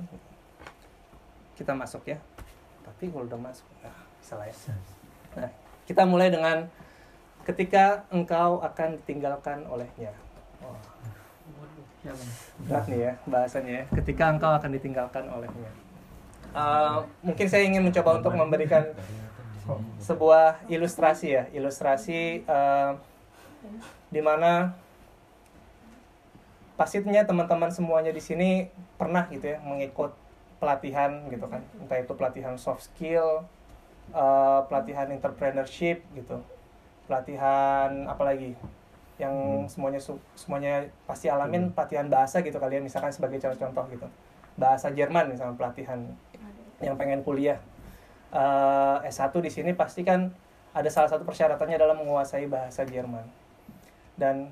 Kita 1.59 1.75
masuk 1.75 2.07
ya. 2.07 2.15
Tapi 2.87 3.11
kalau 3.11 3.27
udah 3.27 3.51
masuk 3.51 3.67
nah, 3.83 4.03
bisa 4.23 4.39
lah 4.39 4.47
ya 4.47 4.55
nah 5.33 5.49
kita 5.83 6.07
mulai 6.07 6.31
dengan 6.31 6.63
ketika 7.43 8.07
engkau 8.07 8.63
akan 8.63 8.95
ditinggalkan 9.03 9.67
olehnya 9.67 10.15
berat 12.67 12.85
nih 12.91 12.99
ya 12.99 13.13
bahasanya 13.23 13.71
ya 13.79 13.83
ketika 13.95 14.23
engkau 14.27 14.51
akan 14.51 14.71
ditinggalkan 14.75 15.23
olehnya. 15.31 15.71
Eh, 16.53 16.97
mungkin 17.23 17.47
saya 17.49 17.63
ingin 17.65 17.81
mencoba 17.81 18.19
untuk 18.19 18.35
memberikan 18.35 18.83
sebuah 20.03 20.67
ilustrasi 20.67 21.27
ya 21.31 21.43
ilustrasi 21.55 22.43
eh, 22.43 22.91
di 24.11 24.21
mana 24.21 24.75
pastinya 26.75 27.23
teman-teman 27.23 27.71
semuanya 27.71 28.11
di 28.11 28.19
sini 28.19 28.67
pernah 28.99 29.23
gitu 29.31 29.55
ya 29.55 29.57
mengikut 29.63 30.11
pelatihan 30.59 31.31
gitu 31.31 31.47
kan. 31.47 31.63
Entah 31.79 31.97
itu 32.03 32.13
pelatihan 32.13 32.59
soft 32.59 32.91
skill 32.91 33.47
eh, 34.11 34.59
pelatihan 34.67 35.07
entrepreneurship 35.09 36.03
gitu. 36.13 36.43
Pelatihan 37.07 38.11
apalagi 38.11 38.59
yang 39.23 39.35
semuanya 39.71 39.99
su- 40.03 40.19
semuanya 40.35 40.83
pasti 41.07 41.31
alamin 41.31 41.71
pelatihan 41.71 42.11
bahasa 42.11 42.43
gitu 42.43 42.59
kalian 42.59 42.83
misalkan 42.83 43.09
sebagai 43.15 43.39
contoh-contoh 43.39 43.85
gitu. 43.95 44.07
Bahasa 44.59 44.91
Jerman 44.91 45.31
misalnya 45.31 45.55
pelatihan 45.55 46.03
yang 46.83 46.99
pengen 46.99 47.23
kuliah. 47.23 47.57
Eh, 48.33 48.97
S1 49.07 49.31
di 49.39 49.49
sini 49.49 49.71
pasti 49.71 50.03
kan 50.03 50.29
ada 50.73 50.89
salah 50.89 51.07
satu 51.07 51.23
persyaratannya 51.23 51.77
adalah 51.79 51.95
menguasai 51.95 52.45
bahasa 52.51 52.83
Jerman. 52.83 53.23
Dan 54.19 54.51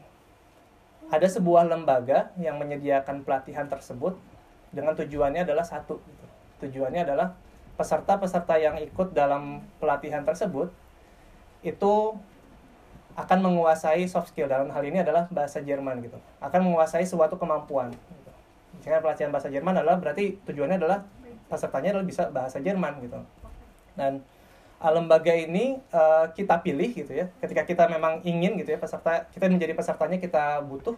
ada 1.11 1.27
sebuah 1.27 1.67
lembaga 1.67 2.31
yang 2.39 2.55
menyediakan 2.55 3.27
pelatihan 3.27 3.67
tersebut 3.67 4.15
dengan 4.71 4.95
tujuannya 4.95 5.43
adalah 5.43 5.67
satu 5.67 5.99
gitu. 5.99 6.25
tujuannya 6.63 7.03
adalah 7.03 7.35
peserta-peserta 7.75 8.55
yang 8.61 8.79
ikut 8.79 9.11
dalam 9.11 9.65
pelatihan 9.81 10.23
tersebut 10.23 10.71
itu 11.65 11.93
akan 13.15 13.39
menguasai 13.43 14.07
soft 14.07 14.31
skill. 14.31 14.47
Dalam 14.47 14.71
hal 14.71 14.83
ini 14.85 15.03
adalah 15.03 15.27
bahasa 15.31 15.59
Jerman 15.59 15.99
gitu. 16.03 16.17
Akan 16.39 16.63
menguasai 16.63 17.03
suatu 17.03 17.35
kemampuan 17.35 17.91
gitu. 17.91 18.31
Misalnya 18.79 19.03
pelatihan 19.03 19.31
bahasa 19.31 19.49
Jerman 19.51 19.75
adalah 19.77 19.99
berarti 19.99 20.39
tujuannya 20.47 20.77
adalah 20.79 21.03
pesertanya 21.51 21.97
adalah 21.97 22.07
bisa 22.07 22.23
bahasa 22.31 22.57
Jerman 22.63 23.03
gitu. 23.03 23.19
Dan 23.99 24.23
uh, 24.79 24.91
lembaga 24.91 25.35
ini 25.35 25.77
uh, 25.91 26.31
kita 26.31 26.63
pilih 26.63 26.89
gitu 26.95 27.11
ya. 27.11 27.27
Ketika 27.43 27.67
kita 27.67 27.83
memang 27.91 28.23
ingin 28.23 28.55
gitu 28.55 28.71
ya 28.71 28.79
peserta 28.79 29.27
kita 29.29 29.51
menjadi 29.51 29.75
pesertanya 29.75 30.17
kita 30.17 30.63
butuh 30.63 30.95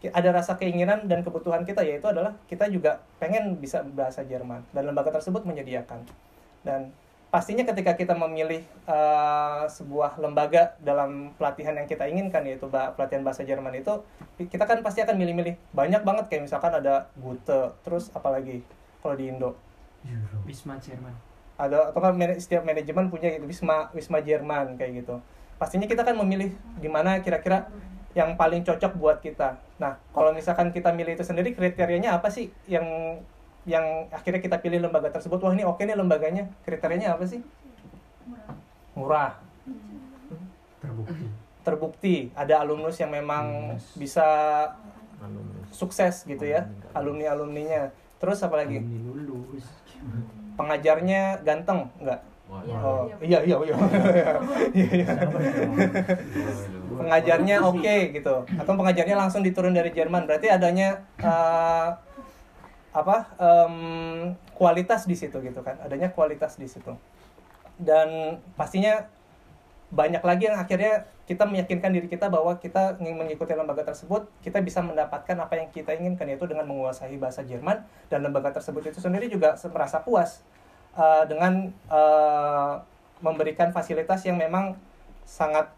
ada 0.00 0.32
rasa 0.32 0.56
keinginan 0.56 1.04
dan 1.04 1.20
kebutuhan 1.20 1.60
kita 1.68 1.84
yaitu 1.84 2.08
adalah 2.08 2.32
kita 2.48 2.72
juga 2.72 3.04
pengen 3.20 3.54
bisa 3.60 3.84
bahasa 3.84 4.24
Jerman. 4.26 4.66
Dan 4.74 4.90
lembaga 4.90 5.12
tersebut 5.14 5.46
menyediakan. 5.46 6.02
Dan 6.64 6.90
pastinya 7.30 7.62
ketika 7.62 7.94
kita 7.94 8.12
memilih 8.18 8.66
uh, 8.90 9.62
sebuah 9.70 10.18
lembaga 10.18 10.74
dalam 10.82 11.30
pelatihan 11.38 11.78
yang 11.78 11.86
kita 11.86 12.10
inginkan 12.10 12.42
yaitu 12.42 12.66
pelatihan 12.68 13.22
bahasa 13.22 13.46
Jerman 13.46 13.78
itu 13.78 14.02
kita 14.50 14.66
kan 14.66 14.82
pasti 14.82 15.00
akan 15.06 15.14
milih-milih. 15.14 15.54
Banyak 15.70 16.02
banget 16.02 16.26
kayak 16.26 16.50
misalkan 16.50 16.74
ada 16.74 17.06
Gute 17.14 17.70
terus 17.86 18.10
apalagi 18.10 18.66
kalau 18.98 19.14
di 19.14 19.30
Indo? 19.30 19.54
Wisma 20.44 20.76
Jerman. 20.82 21.14
ada 21.60 21.92
atau 21.92 22.00
kan 22.00 22.16
setiap 22.40 22.64
manajemen 22.64 23.12
punya 23.12 23.36
gitu 23.36 23.44
wisma 23.44 23.92
wisma 23.92 24.24
Jerman 24.24 24.80
kayak 24.80 25.04
gitu. 25.04 25.20
Pastinya 25.60 25.84
kita 25.84 26.08
kan 26.08 26.16
memilih 26.16 26.56
di 26.80 26.88
mana 26.88 27.20
kira-kira 27.20 27.68
yang 28.16 28.32
paling 28.34 28.64
cocok 28.64 28.96
buat 28.96 29.20
kita. 29.20 29.60
Nah 29.76 30.00
kalau 30.16 30.32
misalkan 30.32 30.72
kita 30.72 30.88
milih 30.88 31.20
itu 31.20 31.22
sendiri 31.22 31.52
kriterianya 31.52 32.16
apa 32.16 32.32
sih 32.32 32.48
yang 32.64 33.20
yang 33.68 34.08
akhirnya 34.08 34.40
kita 34.40 34.56
pilih 34.60 34.80
lembaga 34.80 35.12
tersebut. 35.12 35.40
Wah 35.40 35.52
ini 35.52 35.64
oke 35.64 35.82
nih 35.84 35.96
lembaganya. 35.96 36.48
Kriterianya 36.64 37.16
apa 37.16 37.24
sih? 37.28 37.40
Murah. 38.96 39.36
Terbukti. 40.80 41.24
terbukti. 41.60 42.16
Ada 42.32 42.64
alumnus 42.64 42.96
yang 42.96 43.12
memang 43.12 43.76
bisa 44.00 44.24
sukses 45.68 46.24
gitu 46.24 46.48
ya 46.48 46.64
alumni. 46.96 47.28
alumninya 47.28 47.92
terus 48.16 48.40
apa 48.40 48.64
lagi? 48.64 48.80
Alumni 48.80 49.22
lulus. 49.28 49.66
pengajarnya 50.56 51.40
ganteng 51.44 51.88
nggak? 52.00 52.20
Iya, 52.50 52.76
oh 52.82 53.06
iya. 53.22 53.38
iya 53.46 53.56
iya 53.56 53.56
iya. 53.62 53.76
Iya, 54.74 55.06
pengajarnya 56.98 57.56
oke 57.62 57.96
gitu. 58.12 58.34
Atau 58.58 58.72
pengajarnya 58.74 59.16
langsung 59.16 59.40
diturun 59.46 59.72
dari 59.72 59.94
Jerman. 59.94 60.26
Berarti 60.26 60.50
adanya 60.50 61.00
eh, 61.22 61.88
apa 62.90 63.30
em, 63.38 64.34
kualitas 64.58 65.06
di 65.06 65.14
situ 65.14 65.38
gitu 65.38 65.62
kan 65.62 65.78
adanya 65.82 66.10
kualitas 66.10 66.58
di 66.58 66.66
situ 66.66 66.94
dan 67.78 68.38
pastinya 68.58 69.06
banyak 69.90 70.22
lagi 70.22 70.46
yang 70.46 70.58
akhirnya 70.58 71.06
kita 71.26 71.46
meyakinkan 71.46 71.90
diri 71.90 72.06
kita 72.06 72.30
bahwa 72.30 72.58
kita 72.58 72.98
mengikuti 73.02 73.54
lembaga 73.54 73.86
tersebut 73.86 74.26
kita 74.42 74.62
bisa 74.62 74.82
mendapatkan 74.82 75.34
apa 75.38 75.58
yang 75.58 75.70
kita 75.70 75.94
inginkan 75.94 76.30
yaitu 76.30 76.46
dengan 76.46 76.66
menguasai 76.66 77.18
bahasa 77.18 77.42
Jerman 77.42 77.82
dan 78.06 78.22
lembaga 78.22 78.54
tersebut 78.54 78.90
itu 78.90 78.98
sendiri 79.02 79.26
juga 79.26 79.58
merasa 79.70 80.02
puas 80.02 80.42
eh, 80.94 81.24
dengan 81.26 81.70
eh, 81.70 82.72
memberikan 83.22 83.74
fasilitas 83.74 84.22
yang 84.26 84.38
memang 84.38 84.78
sangat 85.26 85.70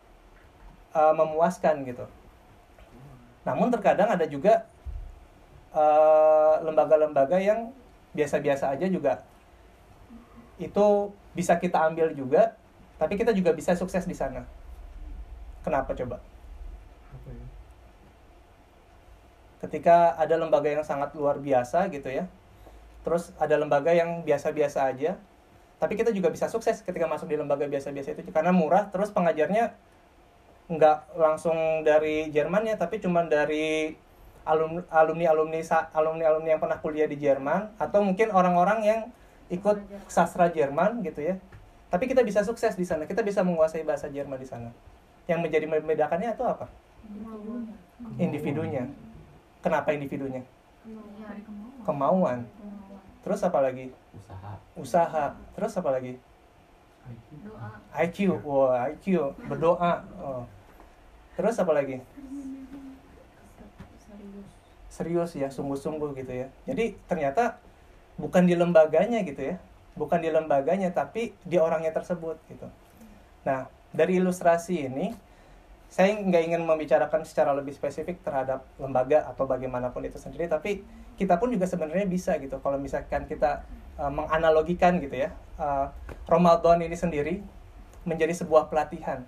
eh, 0.92 1.14
memuaskan 1.16 1.84
gitu. 1.88 2.04
Namun 3.44 3.72
terkadang 3.72 4.12
ada 4.12 4.24
juga 4.28 4.68
eh, 5.72 6.54
lembaga-lembaga 6.64 7.40
yang 7.40 7.72
biasa-biasa 8.12 8.76
aja 8.76 8.86
juga 8.88 9.24
itu 10.60 10.86
bisa 11.32 11.56
kita 11.58 11.90
ambil 11.90 12.12
juga, 12.14 12.54
tapi 13.00 13.18
kita 13.18 13.34
juga 13.34 13.50
bisa 13.56 13.74
sukses 13.74 14.06
di 14.06 14.14
sana. 14.14 14.46
Kenapa 15.66 15.90
coba? 15.96 16.22
Ketika 19.62 20.18
ada 20.18 20.34
lembaga 20.34 20.66
yang 20.70 20.82
sangat 20.82 21.14
luar 21.14 21.38
biasa 21.38 21.86
gitu 21.90 22.10
ya, 22.10 22.26
terus 23.06 23.30
ada 23.38 23.54
lembaga 23.54 23.94
yang 23.94 24.26
biasa-biasa 24.26 24.90
aja, 24.90 25.18
tapi 25.78 25.94
kita 25.94 26.10
juga 26.10 26.30
bisa 26.30 26.50
sukses 26.50 26.82
ketika 26.82 27.06
masuk 27.06 27.30
di 27.30 27.38
lembaga 27.38 27.66
biasa-biasa 27.66 28.18
itu 28.18 28.30
karena 28.34 28.50
murah, 28.50 28.90
terus 28.90 29.14
pengajarnya 29.14 29.74
nggak 30.66 31.14
langsung 31.14 31.86
dari 31.86 32.30
Jerman 32.30 32.66
ya, 32.66 32.74
tapi 32.74 32.98
cuma 32.98 33.22
dari 33.26 33.94
alumni 34.42 34.82
alumni 34.90 35.26
alumni 35.30 35.60
alumni 35.94 36.24
alumni 36.26 36.48
yang 36.54 36.62
pernah 36.62 36.78
kuliah 36.82 37.06
di 37.06 37.18
Jerman 37.18 37.74
atau 37.78 38.02
mungkin 38.02 38.34
orang-orang 38.34 38.80
yang 38.82 39.00
ikut 39.52 39.82
sastra 40.08 40.50
Jerman 40.50 41.04
gitu 41.06 41.22
ya. 41.22 41.34
Tapi 41.92 42.08
kita 42.08 42.24
bisa 42.24 42.40
sukses 42.40 42.72
di 42.72 42.88
sana, 42.88 43.04
kita 43.04 43.20
bisa 43.20 43.44
menguasai 43.44 43.84
bahasa 43.84 44.08
Jerman 44.08 44.40
di 44.40 44.48
sana. 44.48 44.72
Yang 45.28 45.40
menjadi 45.44 45.66
membedakannya 45.68 46.32
itu 46.32 46.44
apa? 46.44 46.66
Individunya. 48.16 48.88
Kenapa 49.60 49.92
individunya? 49.92 50.42
Kemauan. 51.84 52.48
Terus 53.22 53.44
apa 53.46 53.62
lagi? 53.62 53.94
usaha 54.16 54.58
Usaha. 54.74 55.24
Terus 55.54 55.72
apa 55.78 55.90
lagi? 55.94 56.18
IQ. 57.92 58.40
Wah, 58.42 58.88
IQ. 58.90 59.36
Berdoa. 59.46 60.02
Oh. 60.18 60.42
Terus 61.36 61.54
apa 61.60 61.72
lagi? 61.76 62.00
Serius 64.92 65.32
ya 65.32 65.48
sungguh-sungguh 65.48 66.12
gitu 66.20 66.32
ya. 66.44 66.46
Jadi 66.68 66.92
ternyata 67.08 67.56
bukan 68.20 68.44
di 68.44 68.52
lembaganya 68.52 69.24
gitu 69.24 69.40
ya. 69.40 69.56
Bukan 69.96 70.20
di 70.20 70.28
lembaganya 70.28 70.92
tapi 70.92 71.32
di 71.48 71.56
orangnya 71.56 71.96
tersebut 71.96 72.36
gitu. 72.52 72.68
Nah 73.48 73.72
dari 73.88 74.20
ilustrasi 74.20 74.84
ini 74.92 75.16
saya 75.88 76.16
nggak 76.16 76.42
ingin 76.48 76.62
membicarakan 76.64 77.24
secara 77.24 77.52
lebih 77.52 77.76
spesifik 77.76 78.20
terhadap 78.24 78.64
lembaga 78.80 79.28
atau 79.28 79.44
bagaimanapun 79.44 80.08
itu 80.08 80.16
sendiri 80.16 80.48
tapi 80.48 80.80
kita 81.20 81.36
pun 81.36 81.52
juga 81.52 81.68
sebenarnya 81.68 82.08
bisa 82.08 82.36
gitu. 82.40 82.60
Kalau 82.60 82.76
misalkan 82.76 83.28
kita 83.28 83.64
uh, 83.96 84.12
menganalogikan 84.12 85.00
gitu 85.00 85.28
ya 85.28 85.36
uh, 85.60 85.92
Ramadan 86.28 86.80
ini 86.84 86.96
sendiri 86.96 87.34
menjadi 88.08 88.32
sebuah 88.32 88.68
pelatihan. 88.72 89.24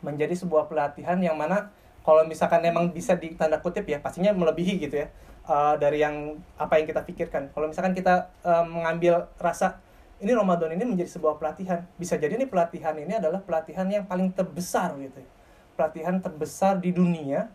Menjadi 0.00 0.36
sebuah 0.36 0.68
pelatihan 0.68 1.18
yang 1.20 1.36
mana 1.36 1.72
kalau 2.06 2.22
misalkan 2.22 2.62
emang 2.62 2.94
bisa 2.94 3.18
di 3.18 3.34
tanda 3.34 3.58
kutip 3.58 3.82
ya 3.82 3.98
pastinya 3.98 4.30
melebihi 4.30 4.78
gitu 4.78 5.02
ya 5.02 5.10
uh, 5.50 5.74
dari 5.74 6.06
yang 6.06 6.38
apa 6.54 6.78
yang 6.78 6.86
kita 6.86 7.02
pikirkan. 7.02 7.50
Kalau 7.50 7.66
misalkan 7.66 7.98
kita 7.98 8.30
uh, 8.46 8.62
mengambil 8.62 9.26
rasa 9.42 9.82
ini 10.22 10.30
Ramadan 10.30 10.70
ini 10.72 10.86
menjadi 10.86 11.10
sebuah 11.18 11.36
pelatihan. 11.42 11.82
Bisa 11.98 12.14
jadi 12.14 12.38
nih 12.38 12.46
pelatihan 12.46 12.94
ini 12.94 13.18
adalah 13.18 13.42
pelatihan 13.42 13.90
yang 13.90 14.06
paling 14.06 14.30
terbesar 14.30 14.94
gitu 15.02 15.18
ya. 15.18 15.30
pelatihan 15.76 16.16
terbesar 16.24 16.80
di 16.80 16.88
dunia 16.88 17.52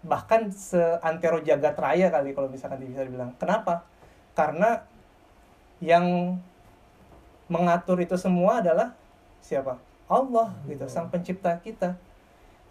bahkan 0.00 0.48
seantero 0.48 1.44
jagat 1.44 1.76
raya 1.76 2.08
kali 2.08 2.32
kalau 2.32 2.48
misalkan 2.48 2.80
bisa 2.80 3.04
dibilang. 3.04 3.36
Kenapa? 3.36 3.84
Karena 4.32 4.80
yang 5.84 6.38
mengatur 7.52 8.00
itu 8.00 8.16
semua 8.16 8.64
adalah 8.64 8.96
siapa? 9.44 9.76
Allah 10.08 10.56
gitu 10.64 10.88
sang 10.88 11.12
pencipta 11.12 11.52
kita. 11.60 12.00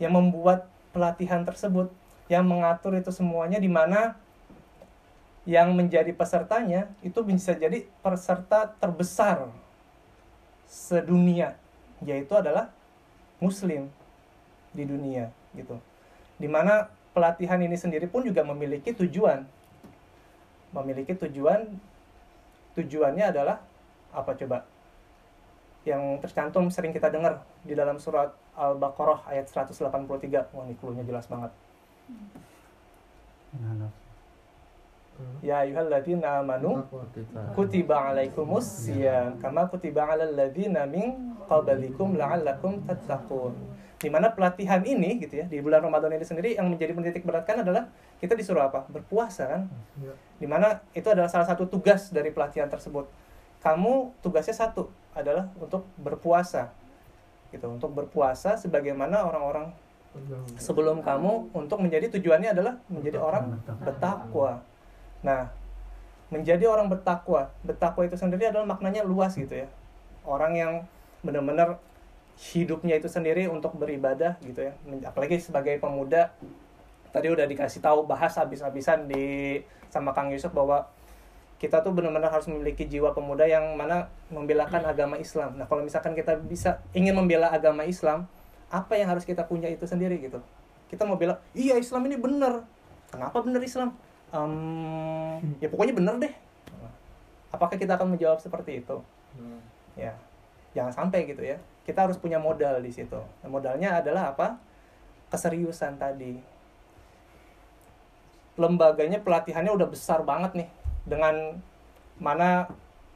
Yang 0.01 0.13
membuat 0.13 0.59
pelatihan 0.97 1.45
tersebut 1.45 1.93
yang 2.25 2.41
mengatur 2.49 2.97
itu 2.97 3.13
semuanya 3.13 3.61
di 3.61 3.69
mana 3.69 4.17
yang 5.45 5.77
menjadi 5.77 6.09
pesertanya 6.09 6.89
itu 7.05 7.21
bisa 7.21 7.53
jadi 7.53 7.85
peserta 8.01 8.73
terbesar 8.81 9.45
sedunia 10.65 11.53
yaitu 12.01 12.33
adalah 12.33 12.73
muslim 13.37 13.93
di 14.73 14.83
dunia 14.89 15.29
gitu. 15.53 15.77
Di 16.41 16.49
mana 16.49 16.89
pelatihan 17.13 17.61
ini 17.61 17.77
sendiri 17.77 18.09
pun 18.09 18.25
juga 18.25 18.41
memiliki 18.41 18.91
tujuan. 18.93 19.45
Memiliki 20.73 21.13
tujuan 21.15 21.69
tujuannya 22.73 23.25
adalah 23.29 23.61
apa 24.11 24.33
coba? 24.33 24.65
Yang 25.87 26.27
tercantum 26.27 26.67
sering 26.73 26.91
kita 26.91 27.07
dengar 27.07 27.41
di 27.63 27.71
dalam 27.71 28.01
surat 28.01 28.35
Al-Baqarah 28.57 29.29
ayat 29.29 29.45
183 29.47 29.85
wah 30.51 30.65
ini 30.65 30.75
cluenya 30.81 31.05
jelas 31.05 31.29
banget 31.29 31.53
Ya 35.41 35.65
ayyuhalladzina 35.65 36.45
amanu 36.45 36.85
kutiba 37.57 38.13
alaikumus 38.13 38.85
siyam 38.85 39.41
kama 39.41 39.65
kutiba 39.65 40.05
alal 40.05 40.29
ladzina 40.37 40.85
min 40.85 41.33
qablikum 41.49 42.13
la'allakum 42.13 42.85
tattaqun. 42.85 43.57
Di 43.97 44.13
mana 44.13 44.29
pelatihan 44.29 44.77
ini 44.85 45.17
gitu 45.17 45.41
ya 45.41 45.49
di 45.49 45.57
bulan 45.57 45.81
Ramadan 45.81 46.13
ini 46.13 46.21
sendiri 46.21 46.53
yang 46.53 46.69
menjadi 46.69 46.93
menitik 46.93 47.25
beratkan 47.25 47.65
adalah 47.65 47.89
kita 48.21 48.37
disuruh 48.37 48.69
apa? 48.69 48.85
Berpuasa 48.93 49.49
kan? 49.49 49.61
Di 50.37 50.45
mana 50.45 50.85
itu 50.93 51.09
adalah 51.09 51.33
salah 51.33 51.49
satu 51.49 51.65
tugas 51.65 52.13
dari 52.13 52.29
pelatihan 52.29 52.69
tersebut. 52.69 53.09
Kamu 53.65 54.21
tugasnya 54.21 54.53
satu 54.53 54.93
adalah 55.17 55.49
untuk 55.57 55.81
berpuasa. 55.97 56.69
Gitu, 57.47 57.63
untuk 57.63 57.95
berpuasa 57.95 58.59
sebagaimana 58.59 59.23
orang-orang 59.23 59.71
sebelum 60.57 61.05
kamu 61.05 61.53
untuk 61.53 61.77
menjadi 61.79 62.09
tujuannya 62.17 62.49
adalah 62.51 62.73
menjadi 62.89 63.21
orang 63.21 63.61
bertakwa. 63.85 64.65
Nah, 65.21 65.47
menjadi 66.33 66.67
orang 66.67 66.91
bertakwa, 66.91 67.53
bertakwa 67.63 68.03
itu 68.03 68.17
sendiri 68.19 68.49
adalah 68.49 68.65
maknanya 68.65 69.05
luas 69.05 69.37
gitu 69.37 69.63
ya. 69.63 69.67
Orang 70.27 70.57
yang 70.57 70.83
benar-benar 71.23 71.79
hidupnya 72.37 72.99
itu 72.99 73.07
sendiri 73.09 73.47
untuk 73.47 73.73
beribadah 73.79 74.35
gitu 74.43 74.67
ya. 74.67 74.73
Apalagi 75.07 75.39
sebagai 75.39 75.79
pemuda 75.79 76.33
tadi 77.15 77.31
udah 77.31 77.47
dikasih 77.47 77.79
tahu 77.79 78.03
bahas 78.03 78.35
habis-habisan 78.35 79.07
di 79.07 79.57
sama 79.87 80.11
Kang 80.11 80.29
Yusuf 80.29 80.51
bahwa 80.51 80.85
kita 81.57 81.81
tuh 81.81 81.89
benar-benar 81.89 82.29
harus 82.29 82.45
memiliki 82.45 82.85
jiwa 82.85 83.17
pemuda 83.17 83.49
yang 83.49 83.73
mana 83.73 84.13
membelakan 84.29 84.85
agama 84.85 85.17
Islam. 85.17 85.57
Nah, 85.57 85.65
kalau 85.65 85.81
misalkan 85.81 86.13
kita 86.13 86.37
bisa 86.37 86.85
ingin 86.93 87.17
membela 87.17 87.49
agama 87.49 87.81
Islam, 87.81 88.29
apa 88.69 88.93
yang 88.93 89.09
harus 89.09 89.25
kita 89.25 89.41
punya 89.41 89.65
itu 89.65 89.89
sendiri 89.89 90.21
gitu. 90.21 90.37
Kita 90.85 91.01
mau 91.03 91.17
bela, 91.17 91.41
iya 91.57 91.73
Islam 91.81 92.05
ini 92.05 92.15
benar. 92.21 92.61
Kenapa 93.09 93.41
benar 93.41 93.61
Islam? 93.65 93.89
Em, 94.29 95.41
ya 95.57 95.67
pokoknya 95.73 95.97
benar 95.97 96.21
deh. 96.21 96.33
Apakah 97.49 97.73
kita 97.73 97.97
akan 97.97 98.13
menjawab 98.13 98.37
seperti 98.37 98.85
itu? 98.85 99.01
Ya, 99.97 100.13
jangan 100.77 100.93
sampai 100.93 101.25
gitu 101.25 101.41
ya. 101.41 101.57
Kita 101.89 102.05
harus 102.05 102.21
punya 102.21 102.37
modal 102.37 102.85
di 102.85 102.93
situ. 102.93 103.17
Nah, 103.17 103.49
modalnya 103.49 103.97
adalah 103.97 104.37
apa? 104.37 104.61
Keseriusan 105.33 105.97
tadi. 105.97 106.37
Lembaganya 108.61 109.17
pelatihannya 109.25 109.73
udah 109.73 109.89
besar 109.89 110.21
banget 110.21 110.53
nih 110.53 110.69
dengan 111.07 111.55
mana 112.19 112.67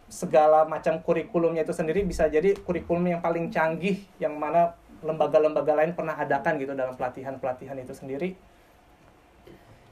segala 0.07 0.63
macam 0.67 0.99
kurikulumnya 1.03 1.63
itu 1.67 1.75
sendiri 1.75 2.03
bisa 2.07 2.27
jadi 2.27 2.55
kurikulum 2.63 3.07
yang 3.07 3.21
paling 3.23 3.51
canggih 3.51 4.03
yang 4.19 4.35
mana 4.35 4.75
lembaga-lembaga 5.03 5.73
lain 5.75 5.91
pernah 5.97 6.15
adakan 6.15 6.61
gitu 6.61 6.71
dalam 6.77 6.95
pelatihan-pelatihan 6.95 7.75
itu 7.79 7.93
sendiri. 7.95 8.29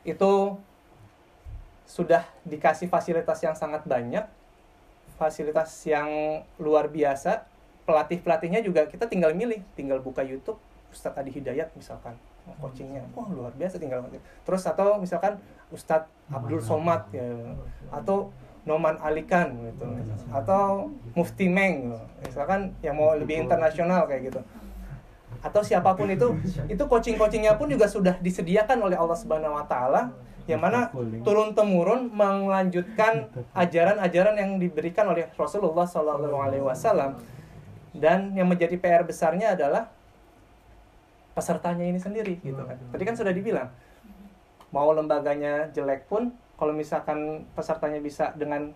Itu 0.08 0.60
sudah 1.90 2.24
dikasih 2.46 2.88
fasilitas 2.88 3.42
yang 3.42 3.58
sangat 3.58 3.84
banyak 3.84 4.24
fasilitas 5.18 5.74
yang 5.84 6.42
luar 6.62 6.88
biasa. 6.88 7.44
Pelatih-pelatihnya 7.84 8.62
juga 8.62 8.86
kita 8.86 9.10
tinggal 9.10 9.34
milih 9.34 9.66
tinggal 9.74 9.98
buka 9.98 10.22
YouTube 10.22 10.62
Ustadz 10.94 11.18
Adi 11.18 11.34
Hidayat 11.34 11.74
misalkan 11.74 12.14
coachingnya 12.58 13.06
wah 13.14 13.30
luar 13.30 13.54
biasa 13.54 13.78
tinggal 13.78 14.02
terus 14.46 14.64
atau 14.66 14.98
misalkan 14.98 15.38
Ustadz 15.70 16.10
Abdul 16.34 16.62
Somad 16.62 17.06
ya 17.14 17.30
atau 17.94 18.34
Noman 18.68 19.02
Alikan 19.02 19.56
gitu. 19.66 19.86
Atau 20.30 20.94
Mufti 21.18 21.50
Meng 21.50 21.90
gitu. 21.90 22.00
misalkan 22.30 22.70
yang 22.86 23.00
mau 23.00 23.18
lebih 23.18 23.42
internasional 23.42 24.06
kayak 24.06 24.30
gitu. 24.30 24.42
Atau 25.40 25.64
siapa 25.64 25.96
pun 25.96 26.12
itu 26.12 26.36
itu 26.68 26.84
coaching-coachingnya 26.84 27.56
pun 27.56 27.72
juga 27.72 27.88
sudah 27.88 28.20
disediakan 28.20 28.78
oleh 28.86 28.98
Allah 29.00 29.18
Subhanahu 29.18 29.56
Wa 29.56 29.66
Taala 29.66 30.02
yang 30.50 30.62
mana 30.66 30.90
turun 31.22 31.54
temurun 31.54 32.10
melanjutkan 32.10 33.30
ajaran-ajaran 33.54 34.34
yang 34.34 34.58
diberikan 34.58 35.06
oleh 35.06 35.30
Rasulullah 35.38 35.86
Shallallahu 35.86 36.42
Alaihi 36.42 36.66
Wasallam. 36.66 37.22
Dan 37.94 38.34
yang 38.38 38.50
menjadi 38.50 38.78
PR 38.78 39.06
besarnya 39.06 39.54
adalah 39.58 39.94
pesertanya 41.40 41.88
ini 41.88 41.96
sendiri 41.96 42.36
gitu 42.44 42.60
kan. 42.60 42.76
Tadi 42.92 43.04
kan 43.08 43.16
sudah 43.16 43.32
dibilang 43.32 43.72
mau 44.76 44.92
lembaganya 44.92 45.72
jelek 45.72 46.06
pun 46.12 46.36
kalau 46.60 46.76
misalkan 46.76 47.48
pesertanya 47.56 48.04
bisa 48.04 48.36
dengan 48.36 48.76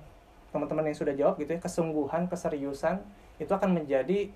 teman-teman 0.56 0.88
yang 0.88 0.98
sudah 0.98 1.14
jawab 1.14 1.36
gitu 1.44 1.52
ya 1.58 1.60
kesungguhan 1.60 2.32
keseriusan 2.32 3.04
itu 3.42 3.52
akan 3.52 3.76
menjadi 3.76 4.32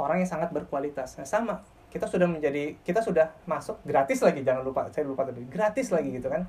orang 0.00 0.24
yang 0.24 0.30
sangat 0.30 0.48
berkualitas. 0.54 1.20
Nah 1.20 1.28
sama 1.28 1.60
kita 1.92 2.08
sudah 2.08 2.24
menjadi 2.24 2.72
kita 2.80 3.04
sudah 3.04 3.28
masuk 3.44 3.76
gratis 3.84 4.24
lagi 4.24 4.40
jangan 4.40 4.64
lupa 4.64 4.88
saya 4.88 5.04
lupa 5.04 5.28
tadi 5.28 5.44
gratis 5.44 5.92
lagi 5.92 6.08
gitu 6.08 6.32
kan. 6.32 6.48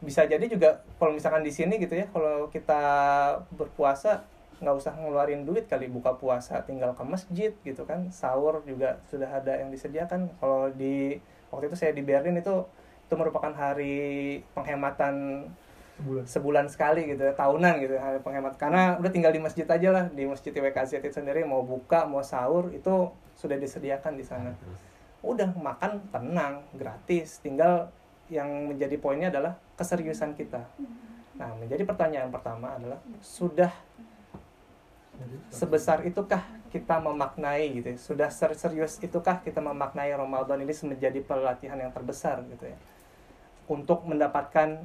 Bisa 0.00 0.24
jadi 0.24 0.40
juga 0.48 0.80
kalau 0.96 1.12
misalkan 1.12 1.44
di 1.44 1.52
sini 1.52 1.76
gitu 1.76 1.92
ya 1.92 2.08
kalau 2.08 2.48
kita 2.48 2.80
berpuasa 3.52 4.24
nggak 4.60 4.76
usah 4.76 4.92
ngeluarin 4.92 5.48
duit 5.48 5.66
kali 5.66 5.88
buka 5.88 6.14
puasa 6.20 6.60
tinggal 6.68 6.92
ke 6.92 7.02
masjid 7.02 7.52
gitu 7.64 7.82
kan. 7.88 8.12
Sahur 8.12 8.60
juga 8.68 9.00
sudah 9.08 9.28
ada 9.28 9.56
yang 9.56 9.72
disediakan. 9.72 10.28
Kalau 10.36 10.68
di 10.76 11.16
waktu 11.48 11.72
itu 11.72 11.76
saya 11.76 11.92
di 11.96 12.04
Berlin 12.04 12.36
itu 12.38 12.64
itu 13.10 13.14
merupakan 13.18 13.50
hari 13.50 14.38
penghematan 14.54 15.48
Sebulan. 16.00 16.24
sebulan 16.24 16.66
sekali 16.72 17.12
gitu 17.12 17.28
ya 17.28 17.36
tahunan 17.36 17.74
gitu 17.84 17.94
hari 18.00 18.24
penghemat. 18.24 18.56
Karena 18.56 18.96
udah 18.96 19.12
tinggal 19.12 19.36
di 19.36 19.40
masjid 19.40 19.68
aja 19.68 19.88
lah 19.92 20.04
di 20.08 20.24
masjid 20.24 20.48
WKZ 20.48 21.04
itu 21.04 21.12
sendiri 21.12 21.44
mau 21.44 21.60
buka 21.60 22.08
mau 22.08 22.24
sahur 22.24 22.72
itu 22.72 23.12
sudah 23.36 23.60
disediakan 23.60 24.16
di 24.16 24.24
sana. 24.24 24.56
Udah 25.20 25.52
makan 25.52 26.00
tenang 26.08 26.64
gratis. 26.72 27.44
Tinggal 27.44 27.92
yang 28.32 28.72
menjadi 28.72 28.96
poinnya 28.96 29.28
adalah 29.28 29.60
keseriusan 29.76 30.32
kita. 30.32 30.64
Nah 31.36 31.52
menjadi 31.60 31.84
pertanyaan 31.84 32.32
pertama 32.32 32.72
adalah 32.80 33.00
sudah 33.20 33.72
sebesar 35.50 36.06
itukah 36.06 36.42
kita 36.70 37.02
memaknai 37.02 37.82
gitu 37.82 37.88
ya? 37.92 37.98
sudah 37.98 38.28
ser- 38.30 38.54
serius 38.54 38.96
itukah 39.02 39.42
kita 39.42 39.58
memaknai 39.58 40.14
Ramadan 40.14 40.62
ini 40.62 40.70
menjadi 40.70 41.20
pelatihan 41.20 41.78
yang 41.78 41.90
terbesar 41.90 42.40
gitu 42.46 42.70
ya? 42.70 42.78
Untuk 43.70 44.02
mendapatkan 44.06 44.82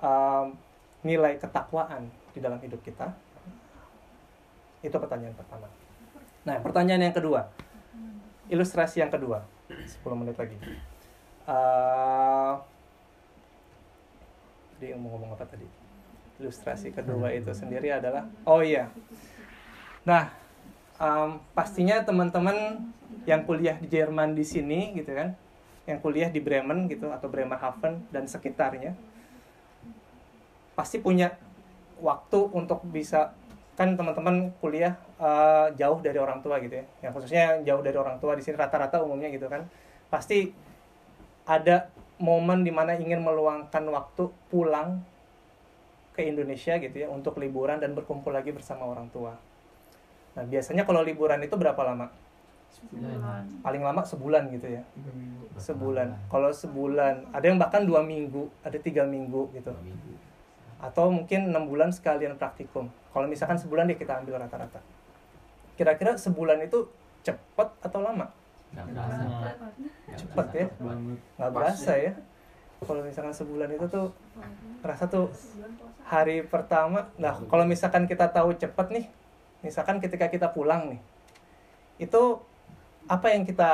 um, 0.00 0.56
nilai 1.04 1.36
ketakwaan 1.40 2.08
di 2.32 2.40
dalam 2.40 2.60
hidup 2.60 2.80
kita? 2.84 3.12
Itu 4.82 4.96
pertanyaan 4.98 5.36
pertama. 5.36 5.68
Nah 6.44 6.56
pertanyaan 6.60 7.08
yang 7.08 7.16
kedua. 7.16 7.48
Ilustrasi 8.50 9.00
yang 9.00 9.12
kedua. 9.12 9.44
10 9.70 10.20
menit 10.20 10.36
lagi. 10.36 10.56
Uh, 11.48 12.60
mau 14.98 15.14
ngomong 15.14 15.38
apa 15.38 15.46
tadi? 15.46 15.64
Ilustrasi 16.42 16.90
kedua 16.90 17.30
itu 17.30 17.54
sendiri 17.54 17.94
adalah 17.94 18.26
oh 18.42 18.60
iya 18.60 18.90
nah 20.02 20.34
um, 20.98 21.38
pastinya 21.54 22.02
teman-teman 22.02 22.78
yang 23.28 23.46
kuliah 23.46 23.78
di 23.78 23.86
Jerman 23.86 24.34
di 24.34 24.42
sini 24.42 24.96
gitu 24.98 25.14
kan 25.14 25.34
yang 25.86 25.98
kuliah 25.98 26.30
di 26.30 26.38
Bremen 26.38 26.86
gitu 26.86 27.10
atau 27.10 27.26
Bremerhaven 27.26 28.06
dan 28.14 28.26
sekitarnya 28.26 28.94
pasti 30.78 31.02
punya 31.02 31.34
waktu 31.98 32.38
untuk 32.54 32.82
bisa 32.86 33.34
kan 33.74 33.98
teman-teman 33.98 34.52
kuliah 34.62 34.94
eh, 35.18 35.74
jauh 35.74 35.98
dari 36.04 36.18
orang 36.20 36.44
tua 36.44 36.62
gitu 36.62 36.78
ya 36.80 36.84
yang 37.02 37.12
khususnya 37.14 37.44
jauh 37.66 37.82
dari 37.82 37.98
orang 37.98 38.20
tua 38.22 38.38
di 38.38 38.42
sini 38.44 38.54
rata-rata 38.54 39.02
umumnya 39.02 39.32
gitu 39.32 39.50
kan 39.50 39.66
pasti 40.12 40.54
ada 41.48 41.90
momen 42.22 42.62
di 42.62 42.70
mana 42.70 42.94
ingin 42.94 43.18
meluangkan 43.18 43.82
waktu 43.90 44.30
pulang 44.46 45.02
ke 46.14 46.22
Indonesia 46.28 46.78
gitu 46.78 46.94
ya 46.94 47.08
untuk 47.10 47.40
liburan 47.40 47.82
dan 47.82 47.96
berkumpul 47.96 48.30
lagi 48.30 48.52
bersama 48.52 48.86
orang 48.86 49.08
tua. 49.10 49.34
Nah 50.32 50.44
biasanya 50.48 50.82
kalau 50.88 51.04
liburan 51.04 51.40
itu 51.44 51.54
berapa 51.56 51.78
lama? 51.84 52.08
Sebulan. 52.72 53.42
Paling 53.60 53.82
lama 53.84 54.02
sebulan 54.02 54.42
gitu 54.52 54.68
ya. 54.72 54.82
Sebulan. 55.60 56.08
Kalau 56.32 56.48
sebulan 56.48 57.30
ada 57.30 57.44
yang 57.44 57.60
bahkan 57.60 57.84
dua 57.84 58.00
minggu, 58.00 58.48
ada 58.64 58.78
tiga 58.80 59.04
minggu 59.04 59.52
gitu. 59.52 59.72
Atau 60.80 61.12
mungkin 61.12 61.52
enam 61.52 61.68
bulan 61.68 61.92
sekalian 61.92 62.40
praktikum. 62.40 62.88
Kalau 63.12 63.26
misalkan 63.28 63.60
sebulan 63.60 63.92
deh 63.92 63.98
kita 64.00 64.24
ambil 64.24 64.40
rata-rata. 64.40 64.80
Kira-kira 65.76 66.16
sebulan 66.16 66.64
itu 66.64 66.88
cepat 67.22 67.76
atau 67.84 68.00
lama? 68.00 68.26
Berasa. 68.72 69.52
Cepet 70.16 70.48
ya. 70.56 70.66
Banget. 70.80 71.18
Nggak 71.36 71.52
berasa 71.52 71.92
ya. 71.94 72.12
Kalau 72.82 73.04
misalkan 73.04 73.30
sebulan 73.36 73.68
itu 73.78 73.86
tuh 73.86 74.10
rasa 74.82 75.06
tuh 75.06 75.30
hari 76.02 76.42
pertama 76.44 77.08
nah 77.16 77.32
kalau 77.46 77.64
misalkan 77.64 78.04
kita 78.04 78.28
tahu 78.28 78.52
cepet 78.58 78.86
nih 78.90 79.06
misalkan 79.62 79.96
ketika 79.98 80.26
kita 80.26 80.46
pulang 80.48 80.90
nih 80.90 81.00
itu 81.98 82.22
apa 83.04 83.26
yang 83.28 83.42
kita 83.42 83.70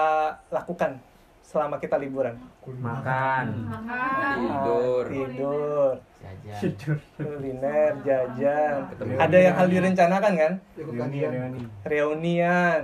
lakukan 0.49 1.01
selama 1.41 1.77
kita 1.77 1.97
liburan 1.97 2.37
Makan. 2.69 3.47
Makan. 3.65 4.37
Tidur. 4.37 5.05
Tidur 5.09 5.91
Jajan. 6.21 6.59
Tidur. 6.61 6.97
kuliner 7.17 7.93
jajan 7.99 8.75
Ketemu. 8.87 9.11
ada 9.17 9.39
yang 9.39 9.55
hal 9.57 9.67
direncanakan 9.67 10.33
kan 10.35 10.53
Reuni, 10.77 11.19
reuni. 11.23 11.61
reunian 11.83 12.83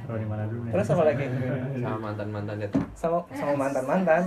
Taruh 0.00 0.14
di 0.16 0.26
mana 0.26 0.42
dulu 0.44 0.62
nih? 0.62 0.72
terus 0.72 0.86
apa 0.88 1.02
lagi 1.04 1.24
Sama 1.76 1.98
mantan 2.00 2.28
mantan 2.30 2.56
itu. 2.60 2.78
sama 2.92 3.18
sama 3.32 3.52
mantan 3.56 3.84
mantan 3.84 4.22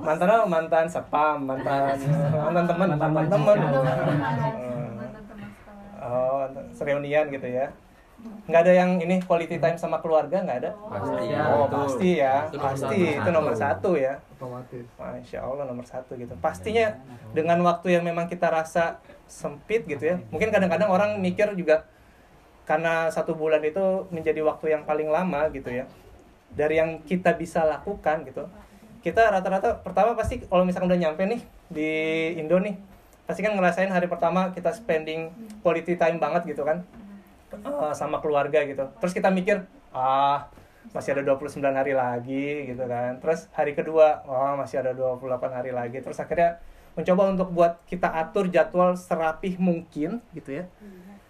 mantan 0.00 0.26
apa 0.28 0.46
mantan 0.48 0.84
sepam 0.86 1.36
mantan 1.40 1.94
mantan 2.44 2.64
teman 2.66 2.88
mantan 2.90 3.26
teman 3.28 3.56
majikan. 3.56 3.78
Mantan 4.98 5.22
teman 5.22 5.48
sekolah. 5.52 5.99
Oh 6.10 6.42
reunian 6.82 7.30
gitu 7.30 7.46
ya 7.46 7.70
nggak 8.20 8.60
ada 8.68 8.72
yang 8.76 9.00
ini 9.00 9.16
quality 9.24 9.56
time 9.56 9.80
sama 9.80 9.96
keluarga 10.04 10.44
nggak 10.44 10.58
ada 10.60 10.70
Pasti. 10.76 11.24
oh 11.32 11.64
Betul. 11.64 11.78
pasti 11.88 12.10
ya 12.20 12.34
Itu 12.44 12.56
nomor 12.60 12.68
pasti 12.68 12.84
satu. 12.84 13.16
itu 13.16 13.30
nomor 13.32 13.54
satu 13.56 13.90
ya 13.96 14.14
Otomatis. 14.36 14.86
masya 15.00 15.38
allah 15.40 15.64
nomor 15.64 15.86
satu 15.88 16.12
gitu 16.20 16.34
pastinya 16.36 16.86
dengan 17.32 17.56
waktu 17.64 17.96
yang 17.96 18.04
memang 18.04 18.28
kita 18.28 18.52
rasa 18.52 19.00
sempit 19.24 19.88
gitu 19.88 20.04
ya 20.04 20.16
mungkin 20.28 20.52
kadang-kadang 20.52 20.92
orang 20.92 21.16
mikir 21.16 21.48
juga 21.56 21.88
karena 22.68 23.08
satu 23.08 23.32
bulan 23.32 23.64
itu 23.64 24.04
menjadi 24.12 24.44
waktu 24.44 24.76
yang 24.76 24.84
paling 24.84 25.08
lama 25.08 25.48
gitu 25.48 25.72
ya 25.72 25.88
dari 26.52 26.76
yang 26.76 27.00
kita 27.02 27.32
bisa 27.32 27.64
lakukan 27.64 28.26
gitu 28.28 28.44
kita 29.00 29.32
rata-rata 29.32 29.80
pertama 29.80 30.12
pasti 30.12 30.44
kalau 30.44 30.68
misalkan 30.68 30.92
udah 30.92 31.00
nyampe 31.08 31.24
nih 31.24 31.40
di 31.72 31.90
Indo 32.36 32.60
nih 32.60 32.76
pasti 33.30 33.46
kan 33.46 33.54
ngerasain 33.54 33.94
hari 33.94 34.10
pertama 34.10 34.50
kita 34.50 34.74
spending 34.74 35.30
quality 35.62 35.94
time 35.94 36.18
banget 36.18 36.50
gitu 36.50 36.66
kan. 36.66 36.82
Eh, 37.54 37.94
sama 37.94 38.18
keluarga 38.18 38.66
gitu. 38.66 38.90
Terus 38.98 39.14
kita 39.14 39.30
mikir 39.30 39.62
ah 39.94 40.50
masih 40.90 41.14
ada 41.14 41.22
29 41.22 41.62
hari 41.62 41.94
lagi 41.94 42.74
gitu 42.74 42.82
kan. 42.90 43.22
Terus 43.22 43.46
hari 43.54 43.78
kedua 43.78 44.26
wah 44.26 44.58
masih 44.58 44.82
ada 44.82 44.90
28 44.98 45.46
hari 45.54 45.70
lagi. 45.70 46.02
Terus 46.02 46.18
akhirnya 46.18 46.58
mencoba 46.98 47.22
untuk 47.30 47.48
buat 47.54 47.78
kita 47.86 48.10
atur 48.10 48.50
jadwal 48.50 48.98
serapih 48.98 49.54
mungkin 49.62 50.18
gitu 50.34 50.62
ya. 50.62 50.64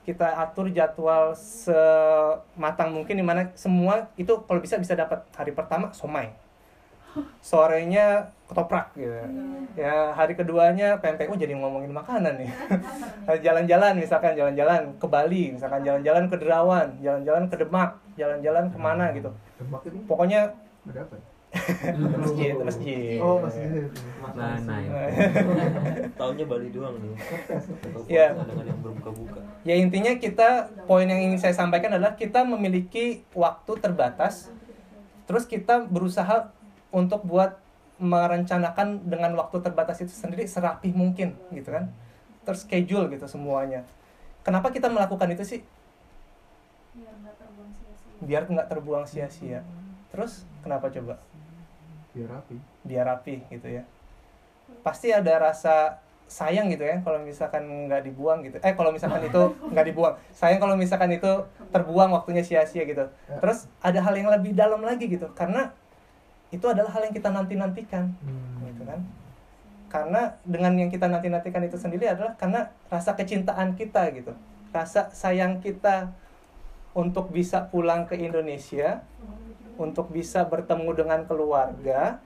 Kita 0.01 0.41
atur 0.41 0.73
jadwal 0.73 1.37
sematang 1.37 2.97
mungkin 2.97 3.21
di 3.21 3.25
mana 3.25 3.53
semua 3.53 4.09
itu 4.17 4.41
kalau 4.49 4.65
bisa 4.65 4.81
bisa 4.81 4.97
dapat 4.97 5.21
hari 5.37 5.53
pertama 5.53 5.93
somai 5.93 6.33
sorenya 7.41 8.31
ketoprak 8.51 8.91
gitu 8.99 9.15
ya 9.79 10.11
hari 10.11 10.35
keduanya 10.35 10.99
PMPU 10.99 11.39
jadi 11.39 11.55
ngomongin 11.55 11.95
makanan 11.95 12.35
nih 12.43 12.51
jalan-jalan 13.43 13.95
misalkan 13.95 14.35
jalan-jalan 14.35 14.91
ke 14.99 15.07
Bali 15.07 15.55
misalkan 15.55 15.87
jalan-jalan 15.87 16.27
ke 16.27 16.37
Derawan 16.39 16.89
jalan-jalan 16.99 17.47
ke 17.47 17.57
Demak 17.63 17.91
jalan-jalan 18.19 18.65
ke 18.71 18.79
mana 18.79 19.15
gitu 19.15 19.31
pokoknya 20.11 20.51
masjid 22.23 22.55
masjid 22.63 23.19
Oh, 23.19 23.43
masih. 23.43 23.91
Mana 24.23 24.75
ya? 24.87 25.03
Tahunnya 26.19 26.47
Bali 26.47 26.71
doang 26.71 26.95
nih. 27.03 27.11
Iya. 28.07 28.39
Dengan 28.39 28.67
yang 28.71 28.79
berbuka-buka. 28.79 29.43
ya 29.67 29.75
intinya 29.75 30.15
kita 30.15 30.71
poin 30.87 31.11
yang 31.11 31.19
ingin 31.19 31.43
saya 31.43 31.51
sampaikan 31.51 31.91
adalah 31.91 32.15
kita 32.15 32.47
memiliki 32.47 33.27
waktu 33.35 33.83
terbatas 33.83 34.55
terus 35.27 35.43
kita 35.43 35.91
berusaha 35.91 36.55
untuk 36.91 37.27
buat 37.27 37.59
merencanakan 38.01 39.05
dengan 39.07 39.37
waktu 39.37 39.61
terbatas 39.61 40.01
itu 40.01 40.11
sendiri 40.11 40.49
serapih 40.49 40.91
mungkin 40.97 41.37
gitu 41.53 41.71
kan? 41.71 41.93
Terschedule 42.49 43.13
gitu 43.13 43.29
semuanya. 43.29 43.85
Kenapa 44.41 44.73
kita 44.73 44.89
melakukan 44.89 45.29
itu 45.33 45.45
sih? 45.45 45.61
Biar 46.97 47.13
nggak 47.21 47.37
terbuang 47.37 47.71
sia-sia. 47.77 48.13
biar 48.21 48.43
nggak 48.49 48.69
terbuang 48.69 49.05
sia-sia. 49.05 49.61
Terus 50.11 50.33
kenapa 50.65 50.89
coba? 50.89 51.21
Biar 52.11 52.29
rapi. 52.29 52.57
biar 52.83 53.05
rapi 53.07 53.35
gitu 53.53 53.69
ya. 53.69 53.85
Pasti 54.83 55.13
ada 55.13 55.37
rasa 55.39 56.01
sayang 56.31 56.71
gitu 56.71 56.87
ya 56.87 57.03
kalau 57.03 57.19
misalkan 57.21 57.91
nggak 57.91 58.07
dibuang 58.07 58.41
gitu. 58.47 58.57
Eh 58.63 58.73
kalau 58.73 58.95
misalkan 58.95 59.21
itu 59.27 59.43
nggak 59.75 59.87
dibuang. 59.93 60.15
Sayang 60.33 60.63
kalau 60.63 60.75
misalkan 60.79 61.11
itu 61.13 61.31
terbuang 61.69 62.11
waktunya 62.17 62.41
sia-sia 62.41 62.89
gitu. 62.89 63.05
Terus 63.43 63.69
ada 63.85 63.99
hal 64.01 64.15
yang 64.17 64.33
lebih 64.33 64.57
dalam 64.57 64.81
lagi 64.81 65.11
gitu. 65.11 65.29
Karena 65.37 65.75
itu 66.51 66.67
adalah 66.67 66.91
hal 66.91 67.07
yang 67.07 67.15
kita 67.15 67.31
nanti 67.31 67.55
nantikan 67.55 68.11
gitu 68.67 68.83
kan. 68.83 69.01
Karena 69.91 70.39
dengan 70.47 70.75
yang 70.79 70.91
kita 70.91 71.11
nanti 71.11 71.27
nantikan 71.27 71.63
itu 71.67 71.75
sendiri 71.79 72.07
adalah 72.11 72.39
karena 72.39 72.71
rasa 72.91 73.15
kecintaan 73.15 73.75
kita 73.75 74.11
gitu. 74.15 74.35
Rasa 74.71 75.11
sayang 75.11 75.59
kita 75.59 76.15
untuk 76.95 77.31
bisa 77.31 77.67
pulang 77.71 78.07
ke 78.07 78.19
Indonesia 78.19 79.03
untuk 79.79 80.11
bisa 80.11 80.43
bertemu 80.45 80.91
dengan 80.93 81.21
keluarga 81.25 82.21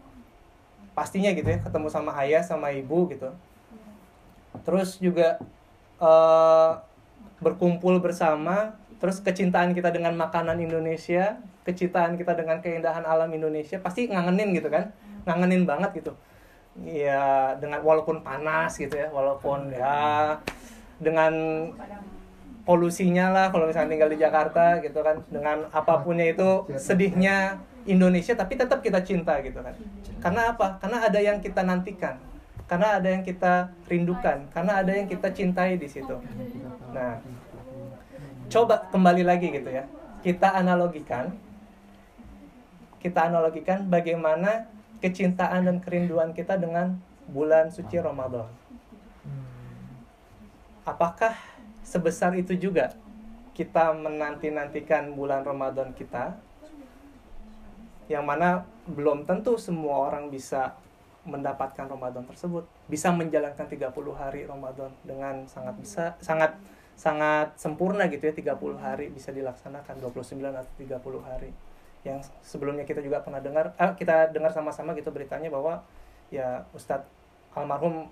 pastinya 0.94 1.30
gitu 1.34 1.50
ya 1.50 1.58
ketemu 1.60 1.88
sama 1.92 2.16
ayah 2.24 2.40
sama 2.40 2.72
ibu 2.72 3.08
gitu. 3.12 3.28
Terus 4.64 4.96
juga 5.00 5.36
eh, 6.00 6.72
berkumpul 7.44 8.00
bersama 8.00 8.76
terus 9.04 9.20
kecintaan 9.20 9.76
kita 9.76 9.92
dengan 9.92 10.16
makanan 10.16 10.56
Indonesia 10.64 11.36
kecintaan 11.60 12.16
kita 12.16 12.32
dengan 12.32 12.64
keindahan 12.64 13.04
alam 13.04 13.28
Indonesia 13.28 13.76
pasti 13.76 14.08
ngangenin 14.08 14.56
gitu 14.56 14.72
kan? 14.72 14.96
Ngangenin 15.28 15.68
banget 15.68 16.00
gitu. 16.00 16.16
Ya 16.88 17.52
dengan 17.60 17.84
walaupun 17.84 18.24
panas 18.24 18.80
gitu 18.80 18.96
ya 18.96 19.12
walaupun 19.12 19.76
ya 19.76 20.40
dengan 20.96 21.32
polusinya 22.64 23.28
lah 23.28 23.46
kalau 23.52 23.68
misalnya 23.68 23.92
tinggal 23.92 24.08
di 24.08 24.16
Jakarta 24.16 24.80
gitu 24.80 25.04
kan. 25.04 25.20
Dengan 25.28 25.68
apapunnya 25.68 26.24
itu 26.32 26.64
sedihnya 26.80 27.60
Indonesia 27.84 28.32
tapi 28.32 28.56
tetap 28.56 28.80
kita 28.80 29.04
cinta 29.04 29.36
gitu 29.44 29.60
kan. 29.60 29.76
Karena 30.24 30.56
apa? 30.56 30.80
Karena 30.80 31.04
ada 31.04 31.20
yang 31.20 31.44
kita 31.44 31.60
nantikan. 31.60 32.16
Karena 32.64 32.96
ada 32.96 33.08
yang 33.12 33.20
kita 33.20 33.68
rindukan. 33.84 34.48
Karena 34.48 34.80
ada 34.80 34.96
yang 34.96 35.04
kita 35.04 35.28
cintai 35.28 35.76
di 35.76 35.88
situ. 35.92 36.16
Nah 36.96 37.20
coba 38.48 38.88
kembali 38.92 39.22
lagi 39.24 39.50
gitu 39.52 39.70
ya. 39.70 39.84
Kita 40.24 40.56
analogikan 40.56 41.36
kita 43.04 43.28
analogikan 43.28 43.84
bagaimana 43.84 44.64
kecintaan 45.04 45.68
dan 45.68 45.76
kerinduan 45.84 46.32
kita 46.32 46.56
dengan 46.56 46.96
bulan 47.28 47.68
suci 47.68 48.00
Ramadan. 48.00 48.48
Apakah 50.88 51.36
sebesar 51.84 52.32
itu 52.32 52.56
juga 52.56 52.96
kita 53.52 53.92
menanti-nantikan 53.92 55.12
bulan 55.12 55.44
Ramadan 55.44 55.92
kita? 55.92 56.32
Yang 58.08 58.24
mana 58.24 58.48
belum 58.88 59.28
tentu 59.28 59.60
semua 59.60 60.08
orang 60.08 60.32
bisa 60.32 60.72
mendapatkan 61.28 61.84
Ramadan 61.84 62.24
tersebut. 62.24 62.64
Bisa 62.88 63.12
menjalankan 63.12 63.68
30 63.68 63.92
hari 64.16 64.48
Ramadan 64.48 64.88
dengan 65.04 65.44
sangat 65.44 65.76
bisa 65.76 66.04
sangat 66.24 66.56
sangat 66.94 67.58
sempurna 67.58 68.06
gitu 68.06 68.30
ya 68.30 68.34
30 68.34 68.78
hari 68.78 69.10
bisa 69.10 69.34
dilaksanakan 69.34 69.98
29 69.98 70.40
atau 70.40 70.72
30 70.78 70.98
hari. 71.26 71.50
Yang 72.06 72.30
sebelumnya 72.44 72.86
kita 72.86 73.02
juga 73.02 73.24
pernah 73.24 73.42
dengar 73.42 73.74
ah, 73.80 73.96
kita 73.96 74.30
dengar 74.30 74.54
sama-sama 74.54 74.94
gitu 74.94 75.10
beritanya 75.10 75.50
bahwa 75.50 75.82
ya 76.30 76.62
Ustadz 76.76 77.08
almarhum 77.54 78.10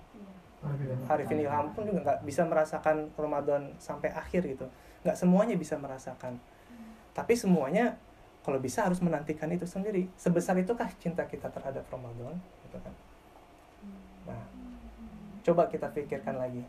Arifin 1.11 1.43
Ilham 1.43 1.75
pun 1.75 1.83
juga 1.83 1.99
nggak 1.99 2.19
bisa 2.23 2.47
merasakan 2.47 3.11
Ramadan 3.19 3.75
sampai 3.83 4.11
akhir 4.15 4.47
gitu. 4.47 4.65
Nggak 5.03 5.19
semuanya 5.19 5.55
bisa 5.59 5.75
merasakan. 5.75 6.39
Tapi 7.11 7.35
semuanya 7.35 7.99
kalau 8.47 8.63
bisa 8.63 8.87
harus 8.87 9.03
menantikan 9.03 9.51
itu 9.51 9.67
sendiri. 9.67 10.07
Sebesar 10.15 10.55
itukah 10.55 10.87
cinta 11.03 11.27
kita 11.27 11.51
terhadap 11.51 11.83
Ramadan? 11.91 12.39
Gitu 12.63 12.79
kan. 12.79 12.95
Nah 14.23 14.43
coba 15.43 15.67
kita 15.67 15.91
pikirkan 15.91 16.39
lagi 16.39 16.63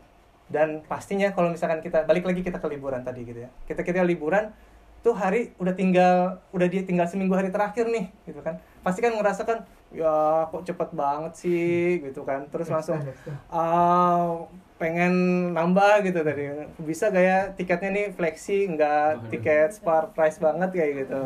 dan 0.45 0.85
pastinya 0.85 1.33
kalau 1.33 1.49
misalkan 1.49 1.81
kita 1.81 2.05
balik 2.05 2.21
lagi 2.21 2.45
kita 2.45 2.61
ke 2.61 2.67
liburan 2.69 3.01
tadi 3.01 3.25
gitu 3.25 3.45
ya. 3.45 3.49
Kita 3.65 3.81
kita 3.81 4.05
liburan 4.05 4.53
tuh 5.01 5.13
hari 5.13 5.53
udah 5.61 5.73
tinggal 5.73 6.41
udah 6.49 6.67
dia 6.69 6.81
tinggal 6.81 7.05
seminggu 7.05 7.33
hari 7.33 7.49
terakhir 7.49 7.89
nih 7.89 8.13
gitu 8.29 8.41
kan. 8.45 8.61
Pasti 8.85 9.01
kan 9.01 9.17
ngerasakan 9.17 9.65
ya 9.93 10.45
kok 10.49 10.65
cepet 10.65 10.89
banget 10.93 11.33
sih 11.33 12.01
gitu 12.01 12.21
kan. 12.21 12.45
Terus 12.53 12.69
langsung 12.69 13.01
ah 13.53 14.45
pengen 14.77 15.13
nambah 15.57 16.05
gitu 16.05 16.21
tadi. 16.21 16.69
Bisa 16.77 17.09
gaya 17.09 17.49
tiketnya 17.57 17.89
nih 17.89 18.05
flexi 18.13 18.69
nggak 18.69 19.33
tiket 19.33 19.81
spar 19.81 20.13
price 20.13 20.37
banget 20.37 20.69
kayak 20.77 21.05
gitu. 21.05 21.21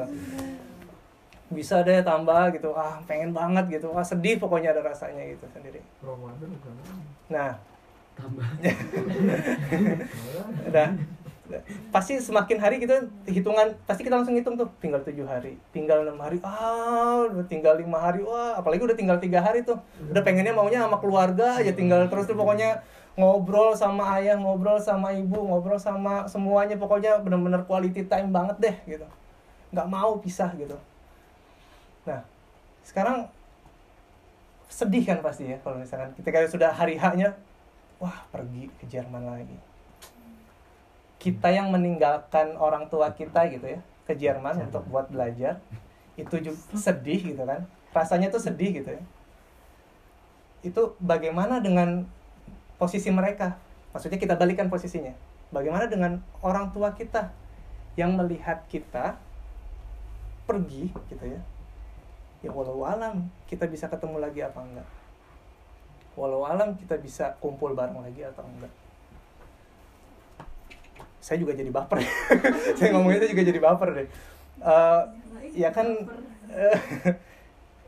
Bisa 1.51 1.83
deh 1.83 1.99
tambah 2.07 2.55
gitu. 2.55 2.71
Ah 2.71 3.03
pengen 3.03 3.35
banget 3.35 3.67
gitu. 3.67 3.91
Ah 3.91 4.07
sedih 4.07 4.39
pokoknya 4.39 4.71
ada 4.71 4.79
rasanya 4.79 5.27
gitu 5.27 5.43
sendiri. 5.51 5.83
Nah 7.27 7.68
tambah. 8.19 8.43
Udah. 10.69 10.89
Pasti 11.89 12.21
semakin 12.21 12.61
hari 12.61 12.77
kita 12.77 13.09
hitungan 13.25 13.73
pasti 13.89 14.05
kita 14.05 14.21
langsung 14.21 14.37
hitung 14.37 14.53
tuh 14.53 14.69
tinggal 14.77 15.01
tujuh 15.01 15.25
hari 15.25 15.57
tinggal 15.73 16.05
enam 16.05 16.21
hari 16.21 16.37
ah 16.45 17.25
udah 17.25 17.41
tinggal 17.49 17.73
lima 17.73 17.97
hari 17.97 18.21
wah 18.21 18.53
apalagi 18.53 18.85
udah 18.85 18.93
tinggal 18.93 19.17
tiga 19.17 19.41
hari 19.41 19.65
tuh. 19.65 19.81
Udah 20.13 20.21
pengennya 20.21 20.53
maunya 20.53 20.85
sama 20.85 21.01
keluarga 21.01 21.57
aja 21.57 21.73
tinggal 21.73 22.05
terus 22.05 22.29
tuh 22.29 22.37
pokoknya 22.37 22.85
ngobrol 23.17 23.73
sama 23.73 24.21
ayah 24.21 24.37
ngobrol 24.37 24.77
sama 24.77 25.09
ibu 25.09 25.41
ngobrol 25.41 25.81
sama 25.81 26.29
semuanya 26.29 26.77
pokoknya 26.77 27.17
bener-bener 27.25 27.65
quality 27.65 28.05
time 28.05 28.29
banget 28.29 28.61
deh 28.61 28.75
gitu. 28.85 29.09
Nggak 29.73 29.89
mau 29.89 30.21
pisah 30.21 30.53
gitu. 30.53 30.77
Nah 32.05 32.21
sekarang 32.85 33.25
sedih 34.69 35.01
kan 35.01 35.17
pasti 35.25 35.49
ya 35.49 35.57
kalau 35.65 35.81
misalkan 35.81 36.13
ketika 36.13 36.45
sudah 36.45 36.69
hari 36.69 36.93
haknya 36.93 37.33
wah 37.99 38.25
pergi 38.31 38.71
ke 38.79 38.87
Jerman 38.87 39.23
lagi. 39.27 39.57
Kita 41.19 41.51
yang 41.51 41.69
meninggalkan 41.69 42.55
orang 42.55 42.87
tua 42.87 43.11
kita 43.11 43.45
gitu 43.51 43.67
ya 43.67 43.79
ke 44.07 44.15
Jerman 44.15 44.71
untuk 44.71 44.87
buat 44.87 45.11
belajar 45.11 45.59
itu 46.15 46.35
juga 46.39 46.59
sedih 46.79 47.35
gitu 47.35 47.43
kan. 47.43 47.67
Rasanya 47.91 48.31
tuh 48.31 48.39
sedih 48.39 48.71
gitu 48.81 48.89
ya. 48.95 49.03
Itu 50.63 50.95
bagaimana 50.99 51.59
dengan 51.59 52.07
posisi 52.79 53.11
mereka? 53.11 53.59
Maksudnya 53.91 54.19
kita 54.19 54.39
balikan 54.39 54.71
posisinya. 54.71 55.11
Bagaimana 55.51 55.91
dengan 55.91 56.23
orang 56.39 56.71
tua 56.71 56.95
kita 56.95 57.35
yang 57.99 58.15
melihat 58.15 58.63
kita 58.71 59.19
pergi 60.47 60.87
gitu 61.11 61.25
ya? 61.27 61.41
Ya 62.39 62.49
walau 62.55 62.87
alam 62.87 63.27
kita 63.51 63.67
bisa 63.67 63.91
ketemu 63.91 64.23
lagi 64.23 64.39
apa 64.39 64.63
enggak 64.63 64.98
walau 66.17 66.45
alam 66.45 66.75
kita 66.75 66.97
bisa 66.97 67.37
kumpul 67.37 67.77
bareng 67.77 67.99
lagi 67.99 68.25
atau 68.25 68.43
enggak. 68.45 68.73
Saya 71.19 71.37
juga 71.39 71.53
jadi 71.53 71.69
baper. 71.69 71.99
Saya 72.79 72.95
ngomong 72.95 73.13
itu 73.15 73.35
juga 73.35 73.43
jadi 73.43 73.59
baper 73.59 73.89
deh. 73.93 74.07
Eh, 74.59 75.01
ya 75.55 75.69
kan 75.71 75.87
eh, 76.51 76.79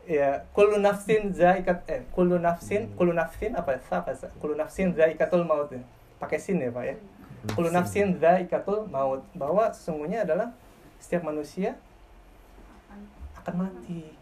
ya 0.20 0.44
kullu 0.56 0.80
nafsin 0.80 1.30
zaikat 1.32 1.84
eh 1.86 2.02
kullu 2.10 2.40
nafsin 2.40 2.90
kullu 2.96 3.12
nafsin 3.12 3.54
apa 3.54 3.78
apa 3.92 4.10
kullu 4.42 4.58
nafsin 4.58 4.90
zaikatul 4.96 5.46
maut 5.46 5.70
ya. 5.70 5.78
pakai 6.16 6.38
sin 6.38 6.62
ya 6.62 6.70
pak 6.70 6.84
ya? 6.86 6.96
Kullu 7.52 7.74
nafsin. 7.74 8.16
zaikatul 8.22 8.86
maut. 8.88 9.26
Bahwa 9.34 9.68
sesungguhnya 9.74 10.22
adalah 10.22 10.54
setiap 11.02 11.26
manusia 11.26 11.74
akan 13.42 13.66
mati. 13.66 14.14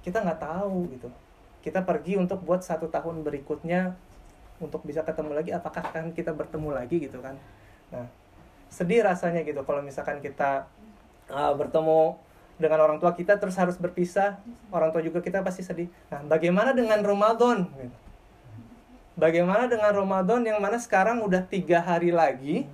Kita 0.00 0.24
nggak 0.24 0.40
tahu 0.40 0.88
gitu 0.96 1.12
kita 1.62 1.82
pergi 1.82 2.14
untuk 2.16 2.42
buat 2.46 2.62
satu 2.62 2.86
tahun 2.86 3.26
berikutnya 3.26 3.94
untuk 4.58 4.82
bisa 4.86 5.02
ketemu 5.02 5.38
lagi 5.38 5.50
apakah 5.54 5.82
akan 5.90 6.14
kita 6.14 6.34
bertemu 6.34 6.70
lagi 6.74 6.96
gitu 7.02 7.18
kan. 7.22 7.38
Nah 7.94 8.06
sedih 8.68 9.00
rasanya 9.00 9.42
gitu 9.42 9.64
kalau 9.64 9.80
misalkan 9.80 10.20
kita 10.20 10.68
uh, 11.32 11.52
bertemu 11.56 12.20
dengan 12.58 12.78
orang 12.84 12.98
tua 13.00 13.14
kita 13.14 13.38
terus 13.38 13.56
harus 13.56 13.78
berpisah 13.78 14.36
orang 14.68 14.92
tua 14.92 15.02
juga 15.02 15.22
kita 15.22 15.42
pasti 15.42 15.62
sedih. 15.64 15.88
Nah 16.10 16.22
bagaimana 16.26 16.74
dengan 16.74 17.00
Ramadan? 17.02 17.66
Gitu. 17.74 17.96
bagaimana 19.18 19.66
dengan 19.66 19.90
Ramadan 19.90 20.46
yang 20.46 20.62
mana 20.62 20.78
sekarang 20.78 21.18
udah 21.26 21.42
tiga 21.42 21.82
hari 21.82 22.14
lagi? 22.14 22.70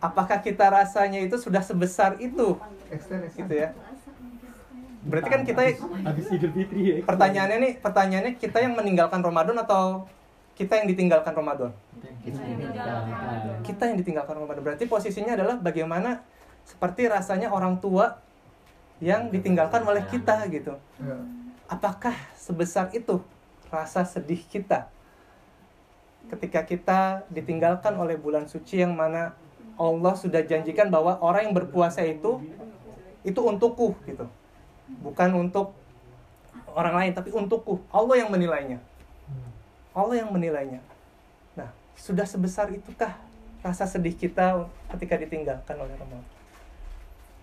Apakah 0.00 0.40
kita 0.40 0.64
rasanya 0.72 1.20
itu 1.20 1.36
sudah 1.36 1.60
sebesar 1.60 2.16
itu? 2.18 2.56
Gitu 3.36 3.52
ya 3.52 3.76
berarti 5.02 5.28
kan 5.34 5.42
kita 5.42 5.62
habis 6.06 6.26
Idul 6.30 6.54
Fitri 6.54 6.80
ya. 6.86 6.94
pertanyaannya 7.02 7.58
nih 7.58 7.72
pertanyaannya 7.82 8.32
kita 8.38 8.62
yang 8.62 8.78
meninggalkan 8.78 9.18
Ramadan 9.18 9.58
atau 9.58 10.06
kita 10.52 10.78
yang 10.78 10.86
ditinggalkan 10.88 11.32
Ramadan? 11.32 11.70
Kita 13.64 13.82
yang 13.88 13.96
ditinggalkan. 13.98 14.34
Ramadan. 14.36 14.62
Berarti 14.62 14.84
posisinya 14.84 15.32
adalah 15.34 15.56
bagaimana 15.58 16.22
seperti 16.62 17.08
rasanya 17.08 17.50
orang 17.50 17.80
tua 17.80 18.20
yang 19.02 19.32
ditinggalkan 19.32 19.82
oleh 19.82 20.06
kita 20.06 20.46
gitu. 20.46 20.78
Ya. 21.02 21.18
apakah 21.66 22.14
sebesar 22.36 22.92
itu 22.92 23.18
rasa 23.72 24.04
sedih 24.04 24.38
kita 24.44 24.92
ketika 26.28 26.60
kita 26.62 27.00
ditinggalkan 27.32 27.96
oleh 27.96 28.14
bulan 28.14 28.44
suci 28.44 28.84
yang 28.84 28.92
mana 28.92 29.32
Allah 29.80 30.14
sudah 30.14 30.44
janjikan 30.44 30.92
bahwa 30.92 31.16
orang 31.24 31.48
yang 31.48 31.56
berpuasa 31.56 32.04
itu 32.04 32.44
itu 33.24 33.40
untukku 33.40 33.96
gitu 34.04 34.28
bukan 35.00 35.48
untuk 35.48 35.72
orang 36.72 36.94
lain 36.98 37.12
tapi 37.16 37.32
untukku. 37.32 37.80
Allah 37.88 38.20
yang 38.20 38.28
menilainya. 38.28 38.78
Allah 39.96 40.20
yang 40.20 40.28
menilainya. 40.28 40.84
Nah 41.56 41.72
sudah 41.96 42.28
sebesar 42.28 42.68
itukah 42.68 43.16
rasa 43.62 43.86
sedih 43.86 44.18
kita 44.18 44.66
ketika 44.90 45.14
ditinggalkan 45.16 45.78
oleh 45.78 45.94
Ramadan 45.94 46.42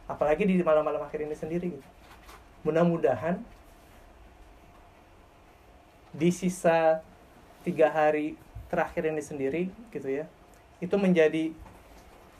apalagi 0.09 0.49
di 0.49 0.57
malam-malam 0.65 1.05
akhir 1.05 1.21
ini 1.21 1.37
sendiri 1.37 1.77
gitu. 1.77 1.89
Mudah-mudahan 2.65 3.37
di 6.09 6.33
sisa 6.33 7.05
tiga 7.61 7.93
hari 7.93 8.33
terakhir 8.73 9.05
ini 9.05 9.21
sendiri 9.21 9.69
gitu 9.93 10.09
ya 10.09 10.25
itu 10.81 10.97
menjadi 10.97 11.53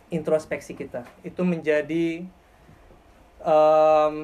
introspeksi 0.10 0.74
kita. 0.74 1.06
Itu 1.22 1.46
menjadi 1.46 2.26
em, 3.46 4.16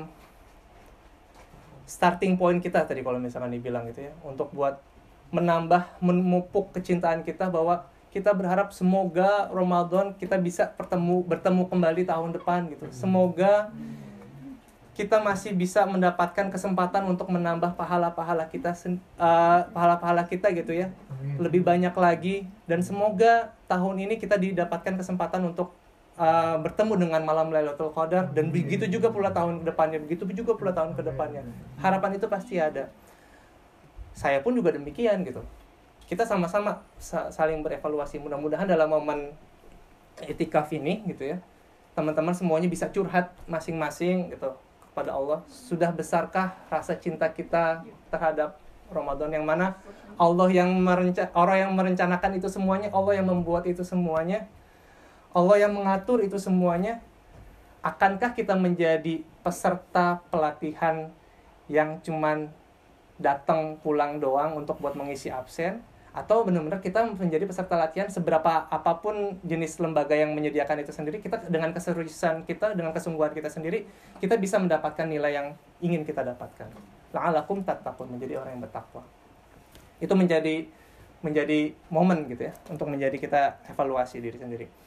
starting 1.86 2.36
point 2.36 2.58
kita 2.62 2.82
tadi 2.84 3.06
kalau 3.06 3.22
misalkan 3.22 3.54
dibilang 3.54 3.86
gitu 3.90 4.10
ya 4.10 4.14
untuk 4.26 4.50
buat 4.52 4.82
menambah 5.30 6.02
memupuk 6.02 6.74
kecintaan 6.74 7.22
kita 7.22 7.50
bahwa 7.50 7.86
kita 8.16 8.32
berharap 8.32 8.72
semoga 8.72 9.52
Ramadan 9.52 10.16
kita 10.16 10.40
bisa 10.40 10.72
bertemu 10.80 11.28
bertemu 11.28 11.64
kembali 11.68 12.08
tahun 12.08 12.32
depan 12.32 12.72
gitu. 12.72 12.88
Semoga 12.88 13.70
kita 14.96 15.20
masih 15.20 15.52
bisa 15.52 15.84
mendapatkan 15.84 16.48
kesempatan 16.48 17.04
untuk 17.12 17.28
menambah 17.28 17.76
pahala-pahala 17.76 18.48
kita 18.48 18.72
eh, 18.88 19.62
pahala-pahala 19.76 20.24
kita 20.24 20.56
gitu 20.56 20.72
ya. 20.72 20.96
Lebih 21.36 21.68
banyak 21.68 21.92
lagi. 21.92 22.48
Dan 22.64 22.80
semoga 22.80 23.52
tahun 23.68 24.08
ini 24.08 24.16
kita 24.16 24.40
didapatkan 24.40 24.96
kesempatan 24.96 25.52
untuk 25.52 25.76
uh, 26.18 26.58
bertemu 26.60 27.08
dengan 27.08 27.22
malam 27.24 27.52
Lailatul 27.52 27.92
Qadar 27.92 28.32
dan 28.32 28.50
begitu 28.52 28.88
juga 28.88 29.12
pula 29.12 29.32
tahun 29.32 29.64
depannya 29.64 30.00
begitu 30.04 30.28
juga 30.32 30.56
pula 30.56 30.72
tahun 30.72 30.96
ke 30.96 31.02
depannya 31.04 31.44
harapan 31.80 32.18
itu 32.18 32.26
pasti 32.28 32.60
ada. 32.60 32.90
Saya 34.16 34.40
pun 34.40 34.56
juga 34.56 34.72
demikian 34.72 35.28
gitu. 35.28 35.44
Kita 36.08 36.24
sama-sama 36.24 36.80
sa- 36.96 37.28
saling 37.28 37.60
berevaluasi. 37.60 38.16
Mudah-mudahan 38.24 38.64
dalam 38.64 38.88
momen 38.88 39.36
etikaf 40.24 40.72
ini 40.72 41.04
gitu 41.04 41.36
ya 41.36 41.38
teman-teman 41.96 42.36
semuanya 42.36 42.68
bisa 42.68 42.92
curhat 42.92 43.32
masing-masing 43.48 44.36
gitu 44.36 44.52
kepada 44.92 45.16
Allah. 45.16 45.40
Sudah 45.48 45.90
besarkah 45.96 46.60
rasa 46.68 47.00
cinta 47.00 47.32
kita 47.32 47.88
terhadap 48.12 48.60
Ramadan 48.92 49.32
yang 49.32 49.48
mana? 49.48 49.80
Allah 50.20 50.52
yang 50.52 50.70
merenca 50.76 51.32
orang 51.36 51.68
yang 51.68 51.72
merencanakan 51.76 52.40
itu 52.40 52.48
semuanya 52.52 52.92
Allah 52.92 53.20
yang 53.20 53.28
membuat 53.28 53.68
itu 53.68 53.84
semuanya 53.84 54.48
Allah 55.36 55.68
yang 55.68 55.76
mengatur 55.76 56.24
itu 56.24 56.40
semuanya 56.40 57.04
akankah 57.84 58.32
kita 58.32 58.56
menjadi 58.56 59.20
peserta 59.44 60.24
pelatihan 60.32 61.12
yang 61.68 62.00
cuman 62.00 62.48
datang 63.20 63.76
pulang 63.84 64.24
doang 64.24 64.56
untuk 64.56 64.80
buat 64.80 64.96
mengisi 64.96 65.28
absen? 65.28 65.84
Atau 66.16 66.48
benar-benar 66.48 66.80
kita 66.80 67.04
menjadi 67.12 67.44
peserta 67.44 67.76
latihan 67.76 68.08
seberapa 68.08 68.72
apa 68.72 69.04
pun 69.04 69.36
jenis 69.44 69.84
lembaga 69.84 70.16
yang 70.16 70.32
menyediakan 70.32 70.80
itu 70.80 70.96
sendiri 70.96 71.20
kita 71.20 71.52
dengan 71.52 71.76
keseriusan 71.76 72.48
kita 72.48 72.72
dengan 72.72 72.96
kesungguhan 72.96 73.36
kita 73.36 73.52
sendiri 73.52 73.84
kita 74.24 74.40
bisa 74.40 74.56
mendapatkan 74.56 75.04
nilai 75.04 75.36
yang 75.36 75.48
ingin 75.84 76.08
kita 76.08 76.24
dapatkan. 76.24 76.72
La'alakum 77.12 77.68
tattaqun 77.68 78.08
menjadi 78.08 78.40
orang 78.40 78.56
yang 78.56 78.64
bertakwa. 78.64 79.04
Itu 80.00 80.16
menjadi 80.16 80.64
menjadi 81.20 81.76
momen 81.92 82.32
gitu 82.32 82.48
ya 82.48 82.56
untuk 82.72 82.88
menjadi 82.88 83.20
kita 83.20 83.42
evaluasi 83.76 84.24
diri 84.24 84.40
sendiri 84.40 84.85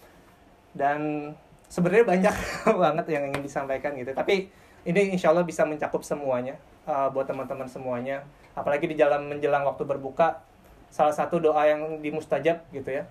dan 0.78 1.34
sebenarnya 1.66 2.06
banyak 2.06 2.34
banget 2.86 3.06
yang 3.10 3.28
ingin 3.34 3.42
disampaikan 3.42 3.92
gitu 3.98 4.14
tapi 4.14 4.48
ini 4.86 5.12
insya 5.12 5.34
Allah 5.34 5.42
bisa 5.42 5.66
mencakup 5.66 6.06
semuanya 6.06 6.54
uh, 6.86 7.10
buat 7.10 7.26
teman-teman 7.26 7.66
semuanya 7.66 8.22
apalagi 8.54 8.86
di 8.86 8.96
dalam 8.96 9.26
menjelang 9.26 9.66
waktu 9.66 9.82
berbuka 9.82 10.48
salah 10.88 11.12
satu 11.12 11.38
doa 11.38 11.68
yang 11.68 12.00
dimustajab 12.00 12.64
gitu 12.72 12.90
ya. 12.90 13.04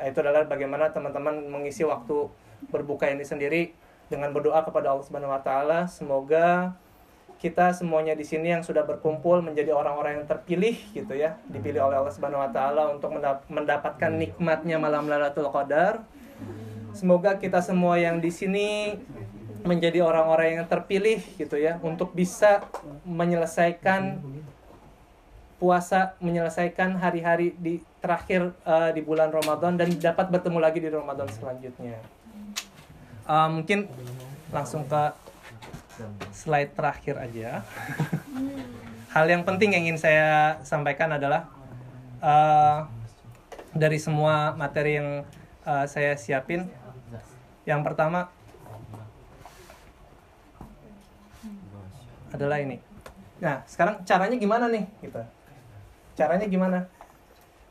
Itu 0.00 0.20
adalah 0.24 0.44
bagaimana 0.48 0.90
teman-teman 0.90 1.46
mengisi 1.46 1.86
waktu 1.86 2.28
berbuka 2.68 3.08
ini 3.08 3.24
sendiri 3.24 3.72
dengan 4.10 4.34
berdoa 4.34 4.66
kepada 4.66 4.92
Allah 4.92 5.04
Subhanahu 5.06 5.32
wa 5.32 5.40
taala 5.40 5.86
semoga 5.86 6.74
kita 7.40 7.72
semuanya 7.72 8.12
di 8.12 8.20
sini 8.20 8.52
yang 8.52 8.60
sudah 8.60 8.84
berkumpul 8.84 9.40
menjadi 9.40 9.72
orang-orang 9.72 10.20
yang 10.20 10.26
terpilih 10.28 10.76
gitu 10.92 11.16
ya, 11.16 11.40
dipilih 11.48 11.88
oleh 11.88 11.96
Allah 11.96 12.12
Subhanahu 12.12 12.44
wa 12.44 12.52
taala 12.52 12.92
untuk 12.92 13.16
mendap- 13.16 13.48
mendapatkan 13.48 14.12
nikmatnya 14.12 14.76
malam 14.76 15.08
Lailatul 15.08 15.48
Qadar. 15.48 16.04
Semoga 17.00 17.40
kita 17.40 17.64
semua 17.64 17.96
yang 17.96 18.20
di 18.20 18.28
sini 18.28 18.92
menjadi 19.64 20.04
orang-orang 20.04 20.60
yang 20.60 20.66
terpilih 20.68 21.24
gitu 21.40 21.56
ya 21.56 21.80
untuk 21.80 22.12
bisa 22.12 22.60
menyelesaikan 23.08 24.20
puasa, 25.56 26.12
menyelesaikan 26.20 27.00
hari-hari 27.00 27.56
di 27.56 27.80
terakhir 28.04 28.52
eh, 28.68 28.90
di 28.92 29.00
bulan 29.00 29.32
Ramadan 29.32 29.80
dan 29.80 29.88
dapat 29.96 30.28
bertemu 30.28 30.60
lagi 30.60 30.84
di 30.84 30.92
Ramadan 30.92 31.24
selanjutnya. 31.32 31.96
Eh, 33.24 33.48
mungkin 33.48 33.88
langsung 34.52 34.84
ke 34.84 35.16
slide 36.36 36.76
terakhir 36.76 37.16
aja. 37.16 37.64
Hal 39.16 39.24
yang 39.24 39.48
penting 39.48 39.72
yang 39.72 39.88
ingin 39.88 39.96
saya 39.96 40.60
sampaikan 40.68 41.16
adalah 41.16 41.48
eh, 42.20 42.78
dari 43.72 43.96
semua 43.96 44.52
materi 44.52 45.00
yang 45.00 45.24
eh, 45.64 45.86
saya 45.86 46.16
siapin, 46.16 46.66
yang 47.70 47.86
pertama 47.86 48.26
adalah 52.34 52.58
ini. 52.58 52.82
Nah, 53.38 53.62
sekarang 53.70 54.02
caranya 54.02 54.34
gimana 54.34 54.66
nih? 54.66 54.84
Gitu. 54.98 55.22
Caranya 56.18 56.46
gimana? 56.50 56.90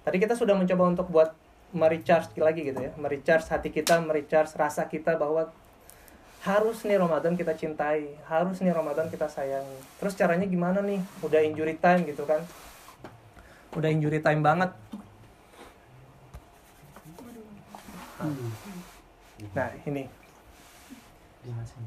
Tadi 0.08 0.18
kita 0.18 0.40
sudah 0.40 0.56
mencoba 0.56 0.84
untuk 0.88 1.08
buat 1.12 1.36
merecharge 1.76 2.34
lagi 2.42 2.66
gitu 2.66 2.80
ya, 2.82 2.92
merecharge 2.98 3.46
hati 3.52 3.70
kita, 3.70 4.02
merecharge 4.02 4.58
rasa 4.58 4.90
kita 4.90 5.14
bahwa 5.20 5.54
harus 6.42 6.82
nih 6.88 6.98
Ramadan 6.98 7.36
kita 7.36 7.54
cintai, 7.54 8.16
harus 8.26 8.64
nih 8.64 8.74
Ramadan 8.74 9.12
kita 9.12 9.28
sayangi. 9.30 9.78
Terus 10.00 10.16
caranya 10.16 10.48
gimana 10.48 10.80
nih? 10.82 11.04
Udah 11.22 11.44
injury 11.44 11.76
time 11.78 12.08
gitu 12.10 12.24
kan? 12.26 12.42
Udah 13.76 13.92
injury 13.92 14.24
time 14.24 14.42
banget. 14.42 14.72
Nah, 18.20 18.34
ini 19.88 20.04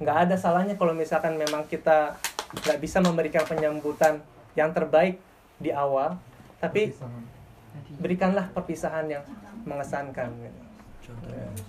nggak 0.01 0.19
ada 0.29 0.37
salahnya 0.41 0.75
kalau 0.81 0.97
misalkan 0.97 1.37
memang 1.37 1.69
kita 1.69 2.17
nggak 2.65 2.79
bisa 2.81 2.99
memberikan 3.05 3.45
penyambutan 3.45 4.21
yang 4.57 4.73
terbaik 4.73 5.17
di 5.57 5.73
awal, 5.73 6.21
tapi 6.61 6.93
berikanlah 8.01 8.49
perpisahan 8.53 9.09
yang 9.09 9.25
mengesankan. 9.65 10.29
gitu. 10.37 10.61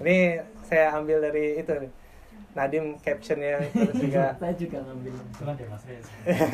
Ini 0.04 0.41
saya 0.65 0.98
ambil 0.98 1.24
dari 1.24 1.62
itu 1.62 1.72
nih. 1.72 1.91
Nadim 2.54 3.02
captionnya 3.02 3.65
terus 3.65 3.98
juga 3.98 4.30
Saya 4.41 4.54
juga 4.54 4.78
ngambil. 4.86 5.13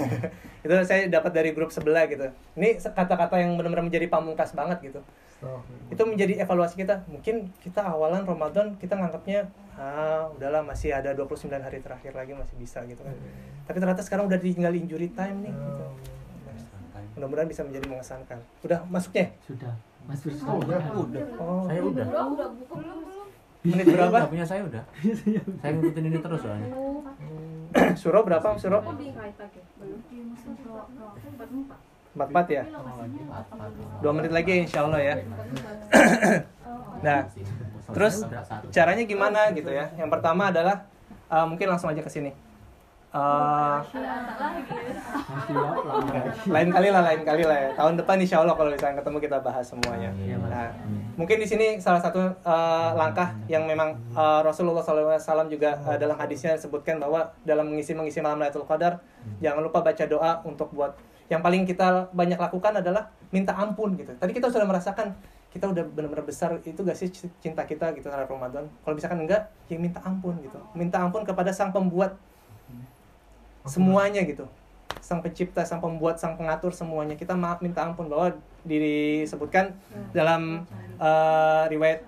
itu 0.64 0.74
saya 0.88 1.02
dapat 1.12 1.32
dari 1.36 1.50
grup 1.52 1.76
sebelah 1.76 2.08
gitu. 2.08 2.32
Ini 2.56 2.80
kata-kata 2.80 3.36
yang 3.36 3.60
benar-benar 3.60 3.84
menjadi 3.84 4.08
pamungkas 4.08 4.56
banget 4.56 4.80
gitu. 4.80 5.02
Itu 5.88 6.04
menjadi 6.04 6.44
evaluasi 6.44 6.76
kita. 6.76 7.08
Mungkin 7.08 7.50
kita 7.64 7.82
awalan 7.86 8.28
Ramadan 8.28 8.76
kita 8.76 9.00
nganggapnya 9.00 9.48
ah 9.80 10.28
udahlah 10.36 10.60
masih 10.60 10.92
ada 10.92 11.16
29 11.16 11.48
hari 11.56 11.80
terakhir 11.80 12.12
lagi 12.12 12.36
masih 12.36 12.56
bisa 12.60 12.84
gitu 12.84 13.00
kan. 13.00 13.16
Tapi 13.64 13.78
ternyata 13.80 14.04
sekarang 14.04 14.28
udah 14.28 14.40
tinggal 14.40 14.76
injury 14.76 15.08
time 15.16 15.48
nih 15.48 15.54
gitu. 15.56 15.86
Mudah-mudahan 17.16 17.48
bisa 17.52 17.64
menjadi 17.68 17.88
mengesankan. 17.88 18.40
Udah 18.64 18.80
masuknya? 18.88 19.32
Sudah. 19.44 19.76
Mas 20.08 20.20
Firsa. 20.24 20.44
Oh, 20.48 20.58
udah, 20.64 20.80
udah. 20.96 21.24
Oh, 21.38 21.64
Saya 21.68 21.82
udah. 21.84 22.06
Udah, 22.08 22.48
menit 23.60 23.86
berapa? 23.92 24.16
Udah 24.24 24.32
punya 24.32 24.46
saya 24.48 24.62
udah. 24.64 24.84
Saya 25.60 25.72
ngikutin 25.76 26.04
ini 26.08 26.18
terus 26.24 26.40
soalnya. 26.40 26.70
Suro 28.00 28.20
berapa? 28.24 28.56
Suro? 28.56 28.80
Lebih 32.16 32.34
kali 32.34 32.34
pakai. 32.34 32.54
Belum. 32.54 32.54
Empat 32.54 32.54
empat. 32.54 32.54
44 32.54 32.58
ya? 32.58 32.64
Dua 34.02 34.12
menit 34.16 34.32
lagi 34.34 34.54
insya 34.66 34.80
Allah 34.86 35.02
ya. 35.02 35.16
Nah, 37.00 37.24
terus 37.96 38.28
caranya 38.76 39.08
gimana 39.08 39.56
gitu 39.56 39.72
ya? 39.72 39.88
Yang 39.96 40.20
pertama 40.20 40.52
adalah 40.52 40.84
uh, 41.32 41.48
mungkin 41.48 41.72
langsung 41.72 41.88
aja 41.88 42.04
ke 42.04 42.12
sini. 42.12 42.36
Uh, 43.10 43.82
lain 46.46 46.70
kali 46.70 46.94
lah, 46.94 47.02
lain 47.02 47.22
kali 47.26 47.42
lah 47.42 47.58
ya. 47.58 47.70
Tahun 47.74 47.98
depan 47.98 48.22
insya 48.22 48.46
Allah 48.46 48.54
kalau 48.54 48.70
misalnya 48.70 49.02
ketemu 49.02 49.18
kita 49.18 49.38
bahas 49.42 49.66
semuanya. 49.66 50.14
Iya. 50.22 50.38
Nah, 50.38 50.70
mungkin 51.18 51.42
di 51.42 51.48
sini 51.50 51.82
salah 51.82 51.98
satu 51.98 52.22
uh, 52.46 52.90
langkah 52.94 53.34
yang 53.50 53.66
memang 53.66 53.98
uh, 54.14 54.46
Rasulullah 54.46 54.86
SAW 54.86 55.50
juga 55.50 55.74
uh, 55.90 55.98
dalam 55.98 56.14
hadisnya 56.22 56.54
disebutkan 56.54 57.02
bahwa 57.02 57.34
dalam 57.42 57.66
mengisi 57.74 57.98
mengisi 57.98 58.22
malam 58.22 58.38
Lailatul 58.38 58.70
Qadar 58.70 59.02
jangan 59.42 59.66
lupa 59.66 59.82
baca 59.82 60.06
doa 60.06 60.46
untuk 60.46 60.70
buat 60.78 60.94
yang 61.30 61.46
paling 61.46 61.64
kita 61.64 62.10
banyak 62.12 62.38
lakukan 62.38 62.82
adalah 62.82 63.14
minta 63.30 63.54
ampun 63.54 63.94
gitu. 63.96 64.12
Tadi 64.18 64.32
kita 64.34 64.50
sudah 64.50 64.66
merasakan 64.66 65.14
kita 65.50 65.66
udah 65.66 65.82
benar-benar 65.82 66.26
besar 66.26 66.62
itu 66.62 66.78
gak 66.78 66.98
sih 66.98 67.10
cinta 67.42 67.66
kita 67.66 67.94
gitu 67.98 68.06
terhadap 68.06 68.30
Ramadan. 68.30 68.70
Kalau 68.86 68.94
misalkan 68.94 69.26
enggak, 69.26 69.50
ya 69.66 69.78
minta 69.82 70.02
ampun 70.06 70.38
gitu. 70.42 70.58
Minta 70.78 71.02
ampun 71.02 71.26
kepada 71.26 71.50
sang 71.50 71.74
pembuat 71.74 72.18
semuanya 73.70 74.26
gitu 74.26 74.50
sang 75.00 75.22
pencipta 75.24 75.64
sang 75.64 75.80
pembuat 75.80 76.18
sang 76.18 76.36
pengatur 76.36 76.74
semuanya 76.74 77.16
kita 77.16 77.38
maaf 77.38 77.62
minta 77.64 77.86
ampun 77.86 78.10
bahwa 78.10 78.36
disebutkan 78.66 79.74
dalam 80.12 80.66
eh, 81.00 81.64
riwayat 81.72 82.04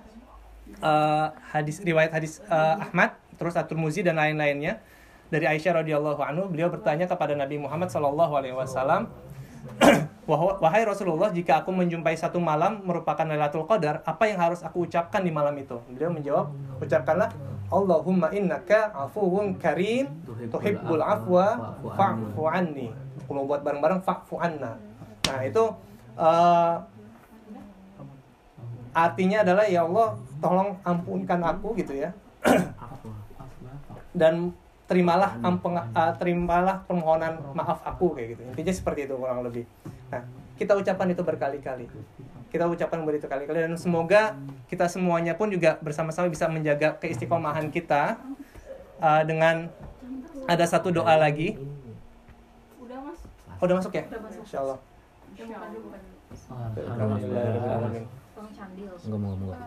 eh, 0.81 1.27
hadis 1.53 1.79
riwayat 1.81 2.11
hadis 2.11 2.43
eh, 2.45 2.75
Ahmad 2.77 3.15
terus 3.39 3.57
Atur 3.57 3.79
Muzi 3.79 4.05
dan 4.05 4.19
lain-lainnya 4.19 4.81
dari 5.31 5.47
Aisyah 5.47 5.81
radhiyallahu 5.81 6.19
anhu 6.19 6.51
beliau 6.51 6.67
bertanya 6.67 7.07
kepada 7.07 7.33
Nabi 7.39 7.55
Muhammad 7.55 7.87
sallallahu 7.87 8.35
alaihi 8.35 8.51
wasallam 8.51 9.07
"Wah- 10.29 10.59
wahai 10.59 10.83
Rasulullah 10.83 11.31
jika 11.31 11.63
aku 11.63 11.71
menjumpai 11.71 12.19
satu 12.19 12.37
malam 12.43 12.83
merupakan 12.83 13.23
Lailatul 13.23 13.63
Qadar 13.63 14.03
apa 14.03 14.27
yang 14.27 14.37
harus 14.43 14.59
aku 14.61 14.83
ucapkan 14.85 15.23
di 15.23 15.31
malam 15.31 15.55
itu? 15.55 15.79
Beliau 15.87 16.11
menjawab 16.11 16.51
ucapkanlah 16.83 17.31
Allahumma 17.71 18.27
innaka 18.35 18.91
afuwun 18.91 19.55
karim 19.55 20.11
tuhibbul 20.51 20.99
afwa 20.99 21.79
fa'fu 21.95 22.43
anni 22.51 22.91
kalau 23.23 23.47
buat 23.47 23.63
bareng-bareng 23.63 24.03
fa'fu 24.03 24.35
anna. 24.35 24.75
Nah 25.31 25.39
itu 25.47 25.63
eh, 26.19 26.73
artinya 28.91 29.37
adalah 29.47 29.63
ya 29.71 29.87
Allah 29.87 30.19
tolong 30.43 30.75
ampunkan 30.83 31.39
aku 31.39 31.79
gitu 31.79 31.95
ya. 31.95 32.11
Dan 34.19 34.51
terimalah 34.91 35.39
ampeng, 35.39 35.79
eh, 35.79 36.13
terimalah 36.19 36.83
permohonan 36.83 37.39
maaf 37.55 37.79
aku 37.87 38.11
kayak 38.11 38.35
gitu 38.35 38.41
intinya 38.51 38.73
seperti 38.75 39.07
itu 39.07 39.15
kurang 39.15 39.39
lebih 39.47 39.63
nah 40.11 40.27
kita 40.59 40.75
ucapkan 40.75 41.07
itu 41.07 41.23
berkali-kali 41.23 41.87
kita 42.51 42.67
ucapkan 42.67 42.99
begitu 43.07 43.31
kali-kali 43.31 43.63
dan 43.63 43.79
semoga 43.79 44.35
kita 44.67 44.91
semuanya 44.91 45.39
pun 45.39 45.47
juga 45.47 45.79
bersama-sama 45.79 46.27
bisa 46.27 46.51
menjaga 46.51 46.99
keistiqomahan 46.99 47.71
kita 47.71 48.19
eh, 48.99 49.23
dengan 49.23 49.71
ada 50.51 50.65
satu 50.67 50.91
doa 50.91 51.15
lagi 51.15 51.55
Udah 52.83 52.99
mas. 52.99 53.23
oh, 53.55 53.63
udah 53.63 53.75
masuk 53.79 53.95
ya 53.95 54.03
Udah 54.11 54.21
masuk. 54.27 54.43
Insya 54.43 54.59
Allah 54.59 54.77
Udah 55.31 55.45
bukan 55.47 55.69
dulu 55.71 55.87
bukan. 55.87 56.01
Alhamdulillahirrahmanirrahim. 56.51 58.05
Tolong 58.35 58.53
candil. 58.55 58.91
Enggak 58.93 59.19
mau 59.19 59.33
enggak. 59.39 59.59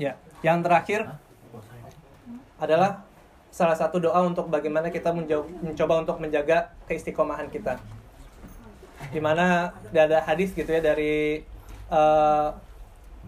Ya, 0.00 0.16
yang 0.40 0.64
terakhir 0.64 1.06
adalah 2.58 3.04
salah 3.52 3.76
satu 3.76 4.00
doa 4.00 4.26
untuk 4.26 4.48
bagaimana 4.48 4.88
kita 4.88 5.12
mencoba 5.12 5.94
untuk 6.00 6.16
menjaga 6.18 6.72
keistiqomahan 6.90 7.46
kita. 7.52 7.78
Di 9.12 9.20
mana 9.22 9.70
ada 9.92 10.18
hadis 10.24 10.50
gitu 10.56 10.66
ya 10.66 10.82
dari 10.82 11.44
eh, 11.92 12.48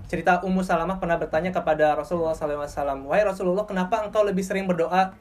cerita 0.08 0.40
Ummu 0.42 0.64
Salamah 0.64 0.96
pernah 0.96 1.20
bertanya 1.20 1.52
kepada 1.52 1.92
Rasulullah 1.92 2.32
SAW, 2.32 3.04
wahai 3.06 3.24
Rasulullah, 3.28 3.68
kenapa 3.68 4.00
engkau 4.08 4.24
lebih 4.24 4.40
sering 4.40 4.64
berdoa, 4.64 5.12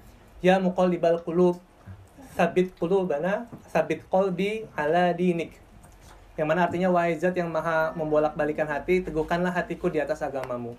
ya 0.42 0.58
muqallibal 0.58 1.22
qulub, 1.22 1.62
sabit 2.34 2.74
qulubana, 2.76 3.46
sabit 3.70 4.02
qalbi 4.10 4.66
ala 4.74 5.14
dinik. 5.14 5.62
Yang 6.36 6.48
mana 6.50 6.66
artinya 6.66 6.89
wahai 6.89 7.16
zat 7.22 7.38
yang 7.38 7.54
maha 7.54 7.94
membolak-balikan 7.94 8.66
hati, 8.66 9.06
teguhkanlah 9.06 9.54
hatiku 9.54 9.94
di 9.94 10.02
atas 10.02 10.26
agamamu. 10.26 10.74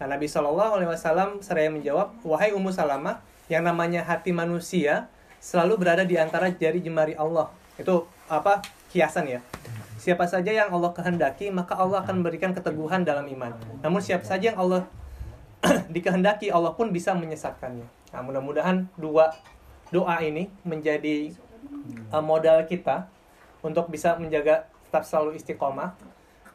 Nah, 0.00 0.06
Nabi 0.06 0.30
Shallallahu 0.30 0.80
Alaihi 0.80 0.90
Wasallam 0.94 1.44
seraya 1.44 1.68
menjawab, 1.68 2.14
wahai 2.24 2.56
Ummu 2.56 2.72
Salamah, 2.72 3.20
yang 3.50 3.66
namanya 3.66 4.06
hati 4.06 4.30
manusia 4.30 5.10
selalu 5.42 5.82
berada 5.82 6.06
di 6.06 6.14
antara 6.14 6.48
jari 6.52 6.78
jemari 6.80 7.18
Allah. 7.18 7.50
Itu 7.76 8.06
apa 8.30 8.62
kiasan 8.94 9.26
ya. 9.26 9.40
Siapa 10.00 10.24
saja 10.24 10.48
yang 10.48 10.72
Allah 10.72 10.96
kehendaki, 10.96 11.52
maka 11.52 11.76
Allah 11.76 12.00
akan 12.00 12.24
memberikan 12.24 12.56
keteguhan 12.56 13.04
dalam 13.04 13.28
iman. 13.28 13.52
Namun 13.84 14.00
siapa 14.00 14.24
saja 14.24 14.54
yang 14.54 14.58
Allah 14.60 14.88
dikehendaki, 15.94 16.48
Allah 16.48 16.72
pun 16.72 16.88
bisa 16.90 17.12
menyesatkannya. 17.12 17.86
Nah, 18.10 18.20
mudah-mudahan 18.24 18.88
dua 18.98 19.32
doa 19.90 20.22
ini 20.22 20.48
menjadi 20.62 21.34
uh, 22.14 22.22
modal 22.22 22.64
kita 22.66 23.10
untuk 23.60 23.90
bisa 23.90 24.16
menjaga 24.16 24.70
tetap 24.88 25.06
selalu 25.06 25.38
istiqomah 25.38 25.94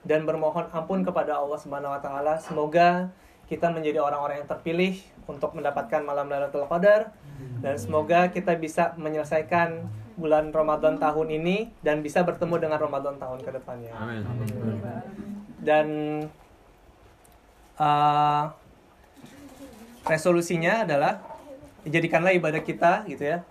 dan 0.03 0.23
bermohon 0.23 0.67
ampun 0.71 1.03
kepada 1.03 1.39
Allah 1.39 1.59
Subhanahu 1.59 1.95
wa 1.95 2.01
taala. 2.01 2.39
Semoga 2.41 3.11
kita 3.45 3.69
menjadi 3.69 4.01
orang-orang 4.01 4.41
yang 4.41 4.49
terpilih 4.49 4.97
untuk 5.29 5.53
mendapatkan 5.53 6.01
malam 6.01 6.25
Lailatul 6.29 6.65
Qadar 6.65 7.13
dan 7.61 7.75
semoga 7.77 8.29
kita 8.29 8.57
bisa 8.57 8.93
menyelesaikan 8.97 9.85
bulan 10.15 10.49
Ramadan 10.49 10.95
tahun 10.97 11.27
ini 11.41 11.69
dan 11.83 11.99
bisa 11.99 12.23
bertemu 12.23 12.55
dengan 12.57 12.79
Ramadan 12.79 13.19
tahun 13.19 13.39
ke 13.43 13.51
depannya. 13.53 13.93
Amin. 13.93 14.21
Dan 15.61 15.87
uh, 17.77 18.43
resolusinya 20.05 20.85
adalah 20.85 21.21
jadikanlah 21.85 22.33
ibadah 22.33 22.61
kita 22.61 23.05
gitu 23.09 23.25
ya 23.25 23.45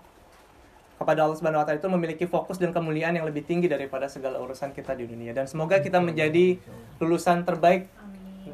kepada 0.95 1.27
Allah 1.27 1.35
Subhanahu 1.35 1.59
wa 1.59 1.67
taala 1.67 1.79
itu 1.79 1.91
memiliki 1.91 2.25
fokus 2.25 2.55
dan 2.55 2.71
kemuliaan 2.71 3.11
yang 3.19 3.27
lebih 3.27 3.43
tinggi 3.43 3.67
daripada 3.67 4.07
segala 4.07 4.39
urusan 4.39 4.71
kita 4.71 4.95
di 4.95 5.03
dunia 5.03 5.35
dan 5.35 5.43
semoga 5.43 5.83
kita 5.83 5.99
menjadi 5.99 6.55
lulusan 7.03 7.43
terbaik 7.43 7.91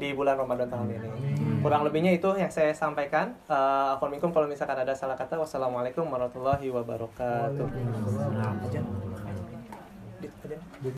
di 0.02 0.10
bulan 0.10 0.34
Ramadan 0.34 0.66
tahun 0.66 0.98
ini. 0.98 1.08
Kurang 1.62 1.86
lebihnya 1.86 2.10
itu 2.18 2.26
yang 2.34 2.50
saya 2.50 2.74
sampaikan. 2.74 3.38
Uh, 3.46 3.94
kalau 4.02 4.50
misalkan 4.50 4.74
ada 4.74 4.98
salah 4.98 5.14
kata. 5.14 5.38
Wassalamualaikum 5.38 6.02
warahmatullahi 6.10 6.66
wabarakatuh. 6.74 7.66